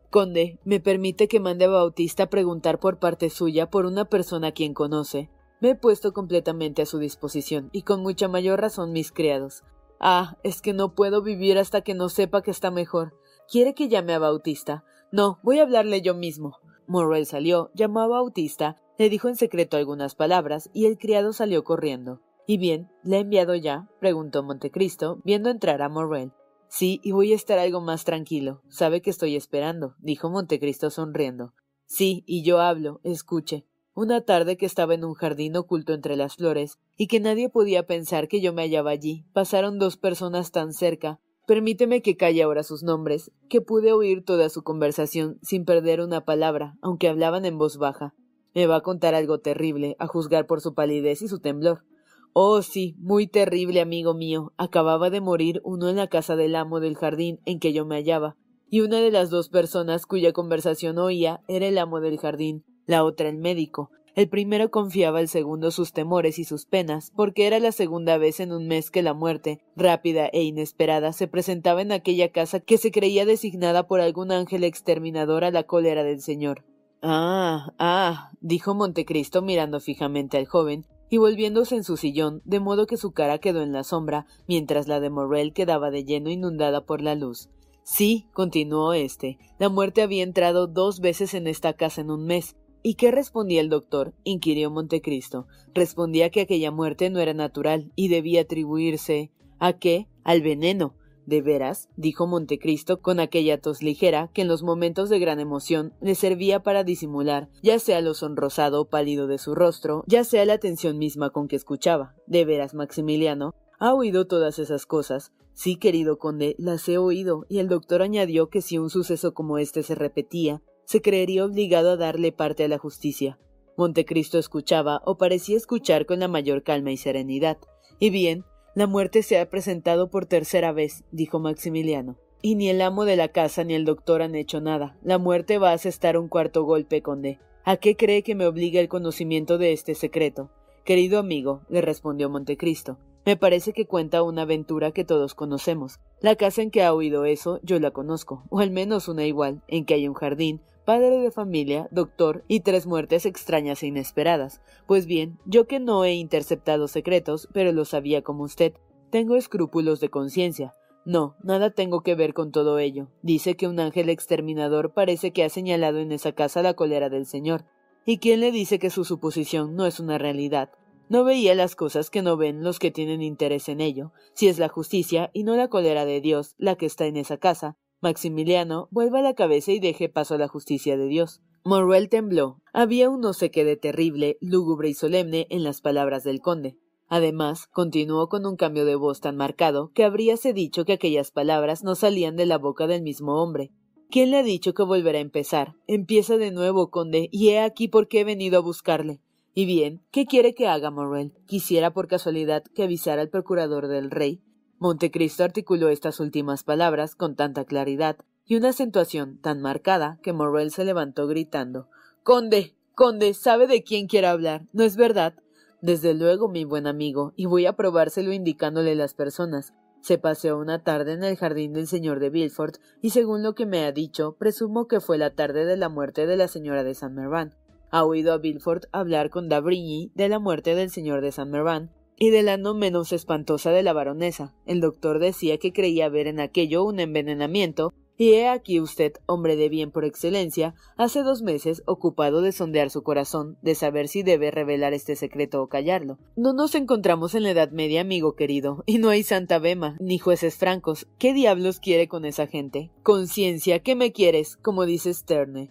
Conde, 0.10 0.60
me 0.63 0.80
permite 0.80 1.28
que 1.28 1.40
mande 1.40 1.66
a 1.66 1.70
Bautista 1.70 2.24
a 2.24 2.30
preguntar 2.30 2.80
por 2.80 2.98
parte 2.98 3.30
suya 3.30 3.70
por 3.70 3.86
una 3.86 4.06
persona 4.06 4.48
a 4.48 4.52
quien 4.52 4.74
conoce. 4.74 5.30
Me 5.60 5.72
he 5.72 5.76
puesto 5.76 6.13
completamente 6.13 6.82
a 6.82 6.86
su 6.86 6.98
disposición, 6.98 7.70
y 7.74 7.84
con 7.84 8.02
mucha 8.02 8.28
mayor 8.28 8.62
razón 8.62 8.92
mis 8.92 9.12
criados. 9.12 9.63
Ah, 10.00 10.38
es 10.44 10.62
que 10.62 10.74
no 10.74 10.94
puedo 10.94 11.22
vivir 11.22 11.58
hasta 11.58 11.82
que 11.82 11.94
no 11.94 12.10
sepa 12.10 12.42
que 12.42 12.52
está 12.52 12.72
mejor. 12.72 13.13
¿Quiere 13.49 13.73
que 13.73 13.88
llame 13.88 14.13
a 14.13 14.19
Bautista? 14.19 14.83
No, 15.12 15.39
voy 15.41 15.60
a 15.60 15.63
hablarle 15.63 16.01
yo 16.01 16.13
mismo. 16.13 16.57
Morrel 16.86 17.25
salió, 17.25 17.71
llamó 17.73 18.01
a 18.01 18.07
Bautista, 18.07 18.75
le 18.97 19.10
dijo 19.10 19.29
en 19.29 19.36
secreto 19.36 19.77
algunas 19.77 20.15
palabras, 20.15 20.69
y 20.73 20.86
el 20.86 20.97
criado 20.97 21.31
salió 21.31 21.63
corriendo. 21.63 22.21
¿Y 22.45 22.57
bien? 22.57 22.89
¿Le 23.03 23.17
ha 23.17 23.19
enviado 23.19 23.55
ya? 23.55 23.88
preguntó 23.99 24.43
Montecristo, 24.43 25.21
viendo 25.23 25.49
entrar 25.49 25.81
a 25.81 25.89
Morrel. 25.89 26.31
Sí, 26.67 26.99
y 27.03 27.12
voy 27.12 27.31
a 27.31 27.36
estar 27.36 27.60
algo 27.60 27.79
más 27.79 28.03
tranquilo. 28.03 28.62
Sabe 28.67 29.01
que 29.01 29.10
estoy 29.10 29.36
esperando, 29.36 29.95
dijo 29.99 30.29
Montecristo 30.29 30.89
sonriendo. 30.89 31.53
Sí, 31.86 32.23
y 32.25 32.43
yo 32.43 32.60
hablo, 32.60 32.99
escuche. 33.03 33.65
Una 33.93 34.21
tarde 34.21 34.57
que 34.57 34.65
estaba 34.65 34.93
en 34.93 35.05
un 35.05 35.13
jardín 35.13 35.55
oculto 35.55 35.93
entre 35.93 36.17
las 36.17 36.36
flores, 36.36 36.79
y 36.97 37.07
que 37.07 37.19
nadie 37.19 37.49
podía 37.49 37.88
pensar 37.88 38.27
que 38.27 38.41
yo 38.41 38.53
me 38.53 38.63
hallaba 38.63 38.91
allí, 38.91 39.25
pasaron 39.33 39.79
dos 39.79 39.97
personas 39.97 40.51
tan 40.51 40.73
cerca. 40.73 41.19
Permíteme 41.47 42.01
que 42.01 42.17
calle 42.17 42.43
ahora 42.43 42.62
sus 42.62 42.83
nombres, 42.83 43.31
que 43.47 43.62
pude 43.62 43.93
oír 43.93 44.21
toda 44.25 44.49
su 44.49 44.63
conversación 44.63 45.39
sin 45.41 45.63
perder 45.63 46.01
una 46.01 46.25
palabra, 46.25 46.75
aunque 46.81 47.07
hablaban 47.07 47.45
en 47.45 47.57
voz 47.57 47.77
baja. 47.77 48.13
Me 48.53 48.67
va 48.67 48.75
a 48.75 48.81
contar 48.81 49.15
algo 49.15 49.39
terrible, 49.39 49.95
a 49.97 50.07
juzgar 50.07 50.45
por 50.45 50.60
su 50.60 50.73
palidez 50.73 51.21
y 51.21 51.29
su 51.29 51.39
temblor. 51.39 51.86
Oh, 52.33 52.62
sí, 52.62 52.97
muy 52.99 53.27
terrible, 53.27 53.79
amigo 53.79 54.13
mío. 54.13 54.51
Acababa 54.57 55.10
de 55.10 55.21
morir 55.21 55.62
uno 55.63 55.88
en 55.88 55.95
la 55.95 56.07
casa 56.07 56.36
del 56.36 56.53
amo 56.53 56.81
del 56.81 56.97
jardín 56.97 57.39
en 57.45 57.62
que 57.62 57.71
yo 57.71 57.86
me 57.86 57.95
hallaba, 57.95 58.36
y 58.69 58.81
una 58.81 58.99
de 58.99 59.12
las 59.12 59.29
dos 59.29 59.47
personas 59.47 60.05
cuya 60.05 60.33
conversación 60.33 60.97
oía 60.97 61.39
era 61.47 61.67
el 61.67 61.77
amo 61.77 62.01
del 62.01 62.17
jardín, 62.17 62.65
la 62.86 63.05
otra 63.05 63.29
el 63.29 63.38
médico. 63.38 63.89
El 64.17 64.30
primero 64.30 64.71
confiaba 64.71 65.19
al 65.19 65.27
segundo 65.27 65.69
sus 65.69 65.93
temores 65.93 66.39
y 66.39 66.43
sus 66.43 66.65
penas, 66.65 67.13
porque 67.15 67.45
era 67.45 67.60
la 67.60 67.71
segunda 67.71 68.17
vez 68.17 68.39
en 68.39 68.51
un 68.51 68.67
mes 68.67 68.89
que 68.89 69.03
la 69.03 69.13
muerte, 69.13 69.62
rápida 69.75 70.25
e 70.34 70.41
inesperada, 70.41 71.13
se 71.13 71.27
presentaba 71.27 71.84
en 71.84 71.91
aquella 71.91 72.32
casa 72.32 72.60
que 72.60 72.80
se 72.80 72.89
creía 72.89 73.27
designada 73.27 73.86
por 73.86 74.01
algún 74.01 74.32
ángel 74.32 74.63
exterminador 74.63 75.43
a 75.43 75.51
la 75.51 75.65
cólera 75.65 76.03
del 76.03 76.19
Señor. 76.19 76.65
Ah, 77.03 77.75
ah, 77.77 78.32
dijo 78.41 78.73
Montecristo 78.73 79.43
mirando 79.43 79.80
fijamente 79.80 80.39
al 80.39 80.47
joven, 80.47 80.88
y 81.12 81.17
volviéndose 81.17 81.75
en 81.75 81.84
su 81.84 81.95
sillón, 81.95 82.41
de 82.43 82.60
modo 82.60 82.88
que 82.88 82.97
su 82.97 83.12
cara 83.12 83.38
quedó 83.38 83.62
en 83.62 83.71
la 83.71 83.84
sombra, 83.84 84.25
mientras 84.47 84.88
la 84.88 84.99
de 84.99 85.12
Morrel 85.12 85.53
quedaba 85.53 85.91
de 85.91 86.06
lleno 86.06 86.32
inundada 86.32 86.84
por 86.88 87.01
la 87.01 87.13
luz. 87.13 87.51
Sí, 87.84 88.25
continuó 88.34 88.93
éste, 88.93 89.38
la 89.60 89.69
muerte 89.69 90.01
había 90.01 90.23
entrado 90.23 90.65
dos 90.65 91.01
veces 91.01 91.36
en 91.36 91.45
esta 91.45 91.73
casa 91.73 92.01
en 92.01 92.10
un 92.10 92.25
mes. 92.25 92.56
¿Y 92.89 92.95
qué 92.95 93.12
respondía 93.12 93.60
el 93.60 93.67
doctor? 93.67 94.13
inquirió 94.23 94.71
Montecristo. 94.71 95.45
Respondía 95.73 96.30
que 96.30 96.39
aquella 96.39 96.71
muerte 96.71 97.10
no 97.10 97.19
era 97.19 97.34
natural 97.34 97.91
y 97.97 98.08
debía 98.08 98.43
atribuirse. 98.43 99.30
¿A 99.60 99.73
qué? 99.73 100.08
Al 100.23 100.41
veneno. 100.41 100.95
¿De 101.26 101.41
veras? 101.41 101.89
dijo 101.97 102.28
Montecristo 102.28 103.02
con 103.02 103.19
aquella 103.19 103.60
tos 103.60 103.84
ligera 103.84 104.32
que 104.34 104.43
en 104.43 104.47
los 104.47 104.63
momentos 104.63 105.10
de 105.10 105.19
gran 105.19 105.41
emoción 105.41 105.95
le 106.00 106.15
servía 106.15 106.63
para 106.63 106.86
disimular, 106.86 107.50
ya 107.62 107.78
sea 107.78 108.00
lo 108.00 108.13
sonrosado 108.13 108.80
o 108.80 108.86
pálido 108.86 109.28
de 109.28 109.38
su 109.38 109.54
rostro, 109.54 110.06
ya 110.08 110.23
sea 110.23 110.45
la 110.45 110.54
atención 110.54 110.97
misma 110.97 111.32
con 111.32 111.50
que 111.50 111.58
escuchaba. 111.58 112.15
¿De 112.26 112.45
veras, 112.45 112.73
Maximiliano? 112.73 113.54
¿Ha 113.80 113.93
oído 113.93 114.28
todas 114.28 114.60
esas 114.60 114.86
cosas? 114.86 115.34
Sí, 115.54 115.76
querido 115.76 116.19
conde, 116.19 116.56
las 116.58 116.88
he 116.88 116.97
oído, 116.97 117.43
y 117.50 117.60
el 117.60 117.67
doctor 117.67 118.02
añadió 118.02 118.47
que 118.47 118.62
si 118.62 118.78
un 118.78 118.89
suceso 118.89 119.34
como 119.34 119.58
este 119.58 119.84
se 119.84 119.93
repetía, 119.93 120.62
se 120.88 121.02
creería 121.02 121.43
obligado 121.43 121.91
a 121.91 121.97
darle 121.97 122.32
parte 122.32 122.63
a 122.63 122.69
la 122.69 122.78
justicia. 122.78 123.38
Montecristo 123.76 124.39
escuchaba, 124.39 125.02
o 125.04 125.17
parecía 125.17 125.58
escuchar 125.58 126.06
con 126.06 126.21
la 126.21 126.30
mayor 126.30 126.63
calma 126.63 126.91
y 126.91 126.97
serenidad. 126.97 127.58
Y 128.00 128.10
bien, 128.10 128.45
la 128.73 128.88
muerte 128.88 129.21
se 129.21 129.38
ha 129.38 129.50
presentado 129.50 130.10
por 130.10 130.28
tercera 130.28 130.71
vez, 130.71 131.04
dijo 131.12 131.39
Maximiliano. 131.39 132.17
Y 132.41 132.56
ni 132.56 132.69
el 132.69 132.82
amo 132.82 133.04
de 133.04 133.17
la 133.17 133.28
casa 133.28 133.65
ni 133.65 133.73
el 133.73 133.84
doctor 133.84 134.21
han 134.21 134.34
hecho 134.34 134.62
nada. 134.62 134.97
La 135.04 135.17
muerte 135.17 135.58
va 135.58 135.71
a 135.71 135.73
asestar 135.73 136.17
un 136.17 136.30
cuarto 136.30 136.63
golpe, 136.63 137.02
conde. 137.02 137.39
¿A 137.65 137.76
qué 137.76 137.97
cree 137.97 138.23
que 138.23 138.36
me 138.36 138.47
obliga 138.47 138.80
el 138.80 138.88
conocimiento 138.88 139.58
de 139.58 139.73
este 139.73 139.93
secreto? 139.93 140.52
Querido 140.86 141.19
amigo, 141.19 141.63
le 141.67 141.82
respondió 141.82 142.30
Montecristo, 142.30 142.97
me 143.26 143.36
parece 143.36 143.73
que 143.73 143.88
cuenta 143.88 144.23
una 144.23 144.43
aventura 144.43 144.93
que 144.93 145.04
todos 145.04 145.36
conocemos. 145.36 146.00
La 146.21 146.38
casa 146.38 146.62
en 146.62 146.71
que 146.71 146.86
ha 146.86 146.93
oído 146.93 147.26
eso, 147.26 147.60
yo 147.62 147.78
la 147.78 147.91
conozco, 147.91 148.45
o 148.47 148.60
al 148.60 148.71
menos 148.71 149.10
una 149.10 149.26
igual, 149.26 149.62
en 149.67 149.84
que 149.84 149.95
hay 149.95 150.08
un 150.08 150.13
jardín, 150.13 150.62
padre 150.88 151.19
de 151.19 151.32
familia, 151.32 151.89
doctor 151.91 152.45
y 152.47 152.62
tres 152.62 152.88
muertes 152.88 153.26
extrañas 153.26 153.84
e 153.84 153.88
inesperadas. 153.88 154.62
Pues 154.86 155.06
bien, 155.06 155.38
yo 155.43 155.67
que 155.67 155.82
no 155.82 156.06
he 156.06 156.13
interceptado 156.13 156.88
secretos, 156.88 157.50
pero 157.52 157.73
lo 157.73 157.84
sabía 157.84 158.21
como 158.21 158.45
usted, 158.45 158.71
tengo 159.10 159.36
escrúpulos 159.36 160.00
de 160.00 160.08
conciencia. 160.08 160.71
No, 161.04 161.36
nada 161.43 161.71
tengo 161.71 162.04
que 162.04 162.15
ver 162.15 162.34
con 162.34 162.54
todo 162.54 162.80
ello. 162.80 163.10
Dice 163.21 163.58
que 163.58 163.67
un 163.67 163.82
ángel 163.82 164.08
exterminador 164.08 164.93
parece 164.93 165.34
que 165.34 165.43
ha 165.43 165.50
señalado 165.50 166.00
en 166.00 166.13
esa 166.13 166.32
casa 166.32 166.62
la 166.62 166.73
cólera 166.73 167.10
del 167.10 167.26
Señor. 167.26 167.65
¿Y 168.06 168.19
quién 168.19 168.39
le 168.39 168.54
dice 168.54 168.80
que 168.80 168.89
su 168.89 169.04
suposición 169.04 169.76
no 169.76 169.88
es 169.88 170.00
una 170.00 170.17
realidad? 170.17 170.69
No 171.10 171.26
veía 171.26 171.54
las 171.54 171.76
cosas 171.76 172.10
que 172.10 172.21
no 172.21 172.38
ven 172.38 172.63
los 172.63 172.80
que 172.80 172.91
tienen 172.91 173.21
interés 173.21 173.67
en 173.67 173.82
ello. 173.82 174.13
Si 174.34 174.47
es 174.47 174.58
la 174.58 174.69
justicia 174.69 175.32
y 175.34 175.43
no 175.43 175.58
la 175.58 175.67
cólera 175.67 176.06
de 176.06 176.21
Dios 176.21 176.56
la 176.58 176.76
que 176.76 176.86
está 176.86 177.08
en 177.08 177.17
esa 177.17 177.36
casa, 177.36 177.76
Maximiliano, 177.99 178.88
vuelva 178.91 179.21
la 179.21 179.33
cabeza 179.33 179.71
y 179.71 179.79
deje 179.79 180.07
paso 180.07 180.36
a 180.36 180.38
la 180.38 180.47
justicia 180.47 180.97
de 180.97 181.07
Dios. 181.07 181.41
Morrel 181.63 182.10
tembló. 182.10 182.62
Había 182.71 183.10
un 183.10 183.21
no 183.21 183.33
sé 183.33 183.49
qué 183.49 183.65
de 183.65 183.75
terrible, 183.75 184.38
lúgubre 184.39 184.88
y 184.88 184.93
solemne 184.93 185.47
en 185.49 185.63
las 185.63 185.81
palabras 185.81 186.23
del 186.23 186.39
conde. 186.39 186.77
Además, 187.10 187.67
continuó 187.67 188.29
con 188.29 188.45
un 188.45 188.55
cambio 188.55 188.86
de 188.86 188.95
voz 188.95 189.19
tan 189.19 189.36
marcado 189.36 189.91
que 189.93 190.03
habríase 190.03 190.53
dicho 190.53 190.86
que 190.86 190.93
aquellas 190.93 191.31
palabras 191.31 191.83
no 191.83 191.95
salían 191.95 192.36
de 192.36 192.45
la 192.45 192.60
boca 192.60 192.86
del 192.86 193.01
mismo 193.01 193.41
hombre. 193.41 193.71
¿Quién 194.12 194.29
le 194.29 194.38
ha 194.38 194.43
dicho 194.43 194.73
que 194.73 194.83
volverá 194.83 195.17
a 195.17 195.21
empezar? 195.21 195.75
Empieza 195.88 196.38
de 196.38 196.51
nuevo, 196.51 196.91
conde, 196.91 197.29
y 197.31 197.49
he 197.49 197.60
aquí 197.60 197.88
por 197.88 198.07
qué 198.07 198.21
he 198.21 198.23
venido 198.23 198.60
a 198.60 198.62
buscarle. 198.62 199.21
Y 199.55 199.65
bien, 199.65 200.01
¿qué 200.12 200.25
quiere 200.27 200.53
que 200.53 200.67
haga 200.67 200.91
Morrel? 200.91 201.33
Quisiera 201.47 201.91
por 201.91 202.07
casualidad 202.07 202.63
que 202.75 202.83
avisara 202.83 203.23
al 203.23 203.29
procurador 203.29 203.88
del 203.88 204.12
rey 204.12 204.43
Montecristo 204.80 205.44
articuló 205.44 205.90
estas 205.90 206.20
últimas 206.20 206.63
palabras 206.63 207.16
con 207.16 207.36
tanta 207.36 207.66
claridad 207.66 208.18
y 208.46 208.56
una 208.58 208.70
acentuación 208.70 209.40
tan 209.40 209.60
marcada 209.60 210.20
que 210.22 210.34
Morrel 210.34 210.72
se 210.72 210.86
levantó 210.86 211.28
gritando 211.28 211.90
Conde. 212.24 212.76
Conde. 212.94 213.34
sabe 213.34 213.68
de 213.68 213.84
quién 213.84 214.08
quiere 214.08 214.28
hablar, 214.28 214.66
¿no 214.74 214.84
es 214.84 214.96
verdad? 214.96 215.34
Desde 215.82 216.13
luego, 216.13 216.48
mi 216.48 216.63
buen 216.63 216.88
amigo, 216.88 217.34
y 217.36 217.46
voy 217.46 217.66
a 217.66 217.74
probárselo 217.74 218.34
indicándole 218.34 218.96
las 218.96 219.13
personas. 219.13 219.74
Se 220.02 220.18
paseó 220.18 220.58
una 220.58 220.84
tarde 220.84 221.13
en 221.13 221.24
el 221.24 221.38
jardín 221.38 221.74
del 221.74 221.88
señor 221.88 222.20
de 222.20 222.30
Villefort, 222.30 222.78
y 223.02 223.12
según 223.12 223.44
lo 223.44 223.54
que 223.54 223.66
me 223.66 223.84
ha 223.86 223.92
dicho, 223.92 224.36
presumo 224.40 224.88
que 224.88 225.00
fue 225.00 225.18
la 225.18 225.32
tarde 225.32 225.66
de 225.66 225.78
la 225.78 225.90
muerte 225.90 226.26
de 226.26 226.38
la 226.38 226.48
señora 226.48 226.84
de 226.84 226.96
Saint 226.96 227.16
Mervan. 227.16 227.56
Ha 227.92 228.04
oído 228.04 228.34
a 228.34 228.38
Villefort 228.38 228.86
hablar 228.92 229.30
con 229.30 229.50
Davrigny 229.50 230.12
de 230.16 230.30
la 230.30 230.40
muerte 230.40 230.76
del 230.76 230.90
señor 230.90 231.22
de 231.22 231.32
Saint 231.32 231.52
Mervan, 231.52 231.92
y 232.17 232.32
de 232.32 232.43
la 232.43 232.58
no 232.58 232.73
menos 232.73 233.13
espantosa 233.13 233.71
de 233.71 233.84
la 233.84 233.93
baronesa. 233.93 234.53
El 234.65 234.82
doctor 234.82 235.19
decía 235.19 235.58
que 235.58 235.73
creía 235.73 236.10
ver 236.10 236.27
en 236.27 236.39
aquello 236.39 236.84
un 236.84 236.99
envenenamiento, 236.99 237.93
y 238.19 238.34
he 238.34 238.47
aquí 238.49 238.80
usted, 238.80 239.13
hombre 239.27 239.56
de 239.56 239.69
bien 239.69 239.91
por 239.91 240.03
excelencia, 240.03 240.73
hace 240.97 241.21
dos 241.21 241.43
meses 241.43 241.84
ocupado 241.86 242.41
de 242.41 242.51
sondear 242.51 242.89
su 242.89 243.03
corazón, 243.03 243.58
de 243.62 243.75
saber 243.75 244.08
si 244.08 244.23
debe 244.23 244.49
revelar 244.49 244.93
este 244.93 245.15
secreto 245.15 245.62
o 245.62 245.67
callarlo. 245.67 246.17
No 246.36 246.53
nos 246.53 246.73
encontramos 246.73 247.36
en 247.36 247.43
la 247.43 247.51
Edad 247.51 247.69
Media, 247.69 248.01
amigo 248.01 248.36
querido, 248.36 248.84
y 248.88 248.97
no 248.97 249.10
hay 249.10 249.21
Santa 249.21 249.60
Bema, 249.60 249.97
ni 249.99 250.17
jueces 250.17 250.56
francos. 250.56 251.08
¿Qué 251.19 251.34
diablos 251.34 251.80
quiere 251.80 252.08
con 252.08 252.25
esa 252.25 252.47
gente? 252.47 252.89
Conciencia, 253.03 253.80
¿qué 253.80 253.95
me 253.95 254.12
quieres? 254.12 254.58
como 254.58 254.86
dice 254.86 255.13
Sterne. 255.13 255.69